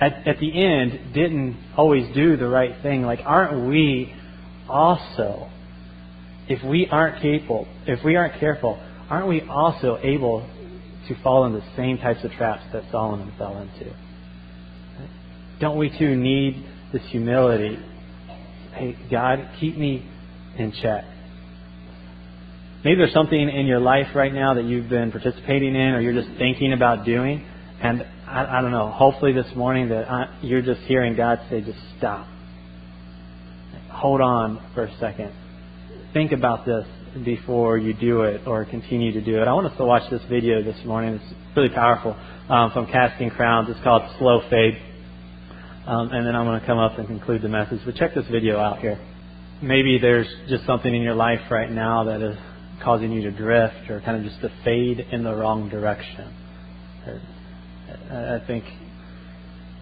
at, 0.00 0.26
at 0.26 0.38
the 0.38 0.64
end 0.64 1.12
didn't 1.12 1.56
always 1.76 2.12
do 2.14 2.36
the 2.36 2.48
right 2.48 2.80
thing, 2.82 3.02
like 3.02 3.20
aren't 3.24 3.68
we 3.68 4.14
also, 4.68 5.50
if 6.48 6.64
we 6.64 6.88
aren't 6.90 7.20
capable, 7.20 7.68
if 7.86 8.02
we 8.04 8.16
aren't 8.16 8.40
careful, 8.40 8.80
aren't 9.10 9.28
we 9.28 9.42
also 9.42 9.98
able 10.02 10.48
to 11.08 11.22
fall 11.22 11.44
into 11.44 11.58
the 11.58 11.76
same 11.76 11.98
types 11.98 12.24
of 12.24 12.30
traps 12.32 12.62
that 12.72 12.84
Solomon 12.90 13.32
fell 13.36 13.58
into? 13.58 13.94
Don't 15.60 15.76
we 15.76 15.96
too 15.98 16.16
need 16.16 16.64
this 16.92 17.02
humility? 17.10 17.78
Hey, 18.72 18.96
God, 19.10 19.50
keep 19.60 19.76
me 19.76 20.08
in 20.56 20.72
check. 20.80 21.04
Maybe 22.82 22.96
there's 22.96 23.12
something 23.12 23.38
in 23.38 23.66
your 23.66 23.80
life 23.80 24.06
right 24.14 24.32
now 24.32 24.54
that 24.54 24.64
you've 24.64 24.88
been 24.88 25.10
participating 25.10 25.74
in 25.74 25.94
or 25.94 26.00
you're 26.00 26.14
just 26.14 26.34
thinking 26.38 26.72
about 26.72 27.04
doing. 27.04 27.46
And 27.82 28.06
I, 28.30 28.58
I 28.58 28.62
don't 28.62 28.70
know, 28.70 28.90
hopefully 28.92 29.32
this 29.32 29.52
morning 29.56 29.88
that 29.88 30.08
I, 30.08 30.38
you're 30.40 30.62
just 30.62 30.82
hearing 30.82 31.16
God 31.16 31.40
say, 31.50 31.62
just 31.62 31.78
stop. 31.98 32.28
Hold 33.90 34.20
on 34.20 34.70
for 34.72 34.84
a 34.84 34.96
second. 34.98 35.32
Think 36.12 36.30
about 36.30 36.64
this 36.64 36.86
before 37.24 37.76
you 37.76 37.92
do 37.92 38.22
it 38.22 38.46
or 38.46 38.64
continue 38.64 39.12
to 39.12 39.20
do 39.20 39.42
it. 39.42 39.48
I 39.48 39.52
want 39.52 39.66
us 39.66 39.76
to 39.78 39.84
watch 39.84 40.08
this 40.12 40.22
video 40.30 40.62
this 40.62 40.76
morning. 40.84 41.14
It's 41.14 41.34
really 41.56 41.70
powerful 41.70 42.16
um, 42.48 42.70
from 42.70 42.86
Casting 42.86 43.30
Crowns. 43.30 43.68
It's 43.68 43.82
called 43.82 44.02
Slow 44.20 44.42
Fade. 44.48 44.80
Um, 45.86 46.10
and 46.12 46.24
then 46.24 46.36
I'm 46.36 46.46
going 46.46 46.60
to 46.60 46.66
come 46.66 46.78
up 46.78 46.98
and 46.98 47.08
conclude 47.08 47.42
the 47.42 47.48
message. 47.48 47.80
But 47.84 47.96
check 47.96 48.14
this 48.14 48.26
video 48.30 48.60
out 48.60 48.78
here. 48.78 49.04
Maybe 49.60 49.98
there's 49.98 50.28
just 50.48 50.64
something 50.66 50.94
in 50.94 51.02
your 51.02 51.16
life 51.16 51.50
right 51.50 51.70
now 51.70 52.04
that 52.04 52.22
is 52.22 52.38
causing 52.84 53.10
you 53.10 53.22
to 53.22 53.32
drift 53.32 53.90
or 53.90 54.00
kind 54.00 54.18
of 54.18 54.30
just 54.30 54.40
to 54.42 54.52
fade 54.64 55.00
in 55.00 55.24
the 55.24 55.34
wrong 55.34 55.68
direction. 55.68 56.32
I 58.10 58.42
think, 58.46 58.64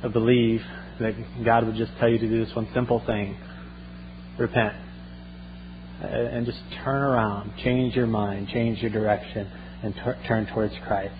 I 0.04 0.08
believe 0.08 0.60
that 1.00 1.14
God 1.44 1.66
would 1.66 1.76
just 1.76 1.92
tell 1.98 2.08
you 2.08 2.18
to 2.18 2.28
do 2.28 2.44
this 2.44 2.54
one 2.54 2.68
simple 2.74 3.02
thing 3.06 3.36
repent. 4.38 4.74
And 6.00 6.46
just 6.46 6.58
turn 6.84 7.02
around, 7.02 7.52
change 7.64 7.96
your 7.96 8.06
mind, 8.06 8.48
change 8.48 8.80
your 8.80 8.90
direction, 8.90 9.50
and 9.82 9.94
t- 9.94 10.28
turn 10.28 10.46
towards 10.54 10.74
Christ. 10.86 11.14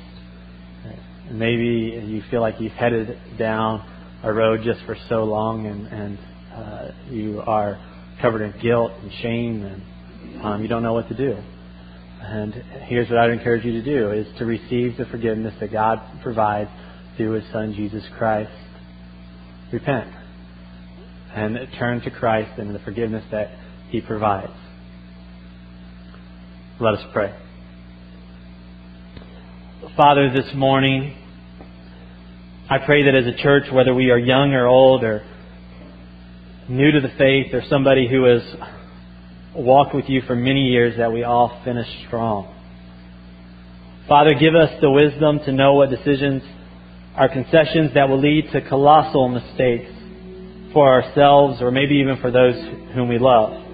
Maybe 1.31 2.01
you 2.07 2.23
feel 2.31 2.41
like 2.41 2.61
you've 2.61 2.73
headed 2.73 3.19
down 3.39 3.85
a 4.23 4.33
road 4.33 4.61
just 4.65 4.81
for 4.87 4.97
so 5.09 5.25
long 5.25 5.67
and, 5.67 5.87
and 5.87 6.19
uh, 6.55 6.93
you 7.11 7.43
are 7.47 7.79
covered 8.23 8.43
in 8.43 8.61
guilt 8.61 8.93
and 9.03 9.13
shame 9.21 9.63
and 9.65 10.43
um, 10.43 10.63
you 10.63 10.69
don't 10.69 10.83
know 10.83 10.95
what 10.95 11.09
to 11.09 11.17
do. 11.17 11.37
And 12.21 12.53
here's 12.87 13.09
what 13.09 13.19
I'd 13.19 13.31
encourage 13.31 13.65
you 13.65 13.73
to 13.73 13.83
do 13.83 14.13
is 14.13 14.27
to 14.39 14.45
receive 14.45 14.97
the 14.97 15.07
forgiveness 15.07 15.55
that 15.61 15.73
God 15.73 16.01
provides 16.23 16.71
through 17.19 17.33
his 17.33 17.45
son 17.53 17.75
Jesus 17.75 18.05
Christ. 18.17 18.51
Repent 19.71 20.11
and 21.35 21.59
turn 21.79 22.01
to 22.01 22.11
Christ 22.11 22.59
and 22.59 22.75
the 22.75 22.79
forgiveness 22.79 23.25
that 23.31 23.51
he 23.91 24.01
provides. 24.01 24.53
Let 26.81 26.95
us 26.95 27.05
pray. 27.13 27.35
Father, 29.97 30.33
this 30.33 30.55
morning 30.55 31.17
I 32.71 32.79
pray 32.79 33.05
that 33.05 33.15
as 33.15 33.27
a 33.27 33.37
church, 33.43 33.65
whether 33.73 33.95
we 33.95 34.11
are 34.11 34.19
young 34.19 34.53
or 34.53 34.67
old 34.67 35.03
or 35.03 35.27
new 36.69 36.93
to 36.93 37.01
the 37.01 37.13
faith 37.19 37.53
or 37.53 37.63
somebody 37.69 38.09
who 38.09 38.25
has 38.25 38.43
walked 39.55 39.95
with 39.95 40.09
you 40.09 40.23
for 40.27 40.37
many 40.37 40.69
years, 40.69 40.99
that 40.99 41.13
we 41.13 41.25
all 41.25 41.61
finish 41.65 41.87
strong. 42.07 42.55
Father, 44.09 44.35
give 44.39 44.55
us 44.55 44.71
the 44.81 44.91
wisdom 44.91 45.41
to 45.47 45.53
know 45.53 45.75
what 45.75 45.91
decisions 45.91 46.43
are 47.19 47.29
concessions 47.29 47.93
that 47.95 48.09
will 48.09 48.21
lead 48.21 48.51
to 48.53 48.61
colossal 48.69 49.29
mistakes 49.29 49.93
for 50.73 51.03
ourselves 51.03 51.61
or 51.61 51.71
maybe 51.71 51.97
even 51.97 52.17
for 52.21 52.31
those 52.31 52.55
whom 52.95 53.09
we 53.09 53.19
love. 53.19 53.65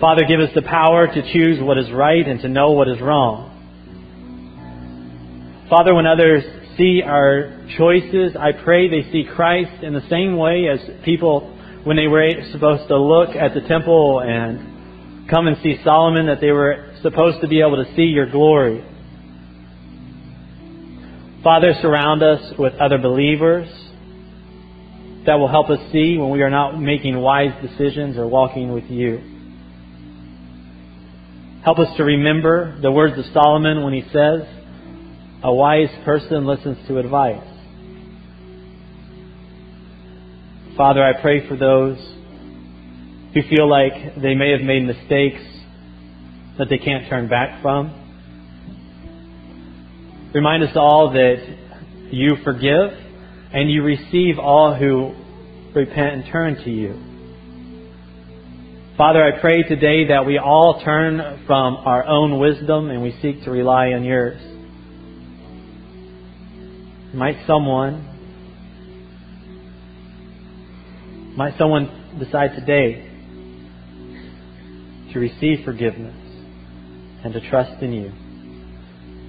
Father, 0.00 0.22
give 0.26 0.40
us 0.40 0.50
the 0.54 0.62
power 0.62 1.06
to 1.06 1.32
choose 1.32 1.60
what 1.60 1.78
is 1.78 1.90
right 1.90 2.26
and 2.26 2.40
to 2.40 2.48
know 2.48 2.72
what 2.72 2.88
is 2.88 3.00
wrong. 3.00 3.50
Father, 5.68 5.94
when 5.94 6.06
others 6.06 6.44
see 6.76 7.02
our 7.04 7.66
choices. 7.76 8.36
I 8.38 8.52
pray 8.52 8.88
they 8.88 9.10
see 9.10 9.24
Christ 9.34 9.82
in 9.82 9.94
the 9.94 10.06
same 10.10 10.36
way 10.36 10.68
as 10.68 10.80
people, 11.04 11.50
when 11.84 11.96
they 11.96 12.06
were 12.06 12.30
supposed 12.52 12.88
to 12.88 12.98
look 12.98 13.30
at 13.36 13.54
the 13.54 13.60
temple 13.68 14.20
and 14.20 15.28
come 15.30 15.46
and 15.46 15.56
see 15.62 15.78
Solomon, 15.84 16.26
that 16.26 16.40
they 16.40 16.50
were 16.50 16.94
supposed 17.02 17.40
to 17.42 17.48
be 17.48 17.60
able 17.60 17.82
to 17.82 17.94
see 17.94 18.02
your 18.02 18.30
glory. 18.30 18.84
Father, 21.44 21.74
surround 21.82 22.22
us 22.22 22.54
with 22.58 22.72
other 22.80 22.96
believers 22.96 23.68
that 25.26 25.34
will 25.34 25.48
help 25.48 25.68
us 25.68 25.78
see 25.92 26.16
when 26.16 26.30
we 26.30 26.40
are 26.40 26.48
not 26.48 26.80
making 26.80 27.18
wise 27.18 27.52
decisions 27.60 28.16
or 28.16 28.26
walking 28.26 28.72
with 28.72 28.84
you. 28.84 29.20
Help 31.62 31.78
us 31.78 31.94
to 31.98 32.02
remember 32.04 32.80
the 32.80 32.90
words 32.90 33.18
of 33.18 33.26
Solomon 33.34 33.84
when 33.84 33.92
he 33.92 34.02
says, 34.10 34.40
a 35.42 35.52
wise 35.52 35.90
person 36.06 36.46
listens 36.46 36.78
to 36.88 36.96
advice. 36.96 37.46
Father, 40.78 41.04
I 41.04 41.20
pray 41.20 41.46
for 41.46 41.58
those 41.58 41.98
who 43.34 43.42
feel 43.54 43.68
like 43.68 44.14
they 44.16 44.34
may 44.34 44.52
have 44.52 44.62
made 44.62 44.86
mistakes 44.86 45.42
that 46.58 46.68
they 46.70 46.78
can't 46.78 47.06
turn 47.10 47.28
back 47.28 47.60
from. 47.60 48.03
Remind 50.34 50.64
us 50.64 50.72
all 50.74 51.12
that 51.12 51.36
you 52.10 52.36
forgive 52.42 52.90
and 53.52 53.70
you 53.70 53.84
receive 53.84 54.40
all 54.40 54.74
who 54.74 55.14
repent 55.76 56.14
and 56.14 56.24
turn 56.32 56.56
to 56.64 56.70
you. 56.70 57.00
Father, 58.98 59.22
I 59.22 59.40
pray 59.40 59.62
today 59.62 60.08
that 60.08 60.26
we 60.26 60.38
all 60.38 60.82
turn 60.84 61.44
from 61.46 61.76
our 61.76 62.04
own 62.04 62.40
wisdom 62.40 62.90
and 62.90 63.00
we 63.00 63.16
seek 63.22 63.44
to 63.44 63.52
rely 63.52 63.92
on 63.92 64.02
yours. 64.02 64.40
Might 67.14 67.46
someone 67.46 68.10
might 71.36 71.56
someone 71.58 72.16
decide 72.18 72.56
today 72.56 73.08
to 75.12 75.18
receive 75.20 75.64
forgiveness 75.64 76.16
and 77.24 77.32
to 77.34 77.50
trust 77.50 77.80
in 77.82 77.92
you. 77.92 78.23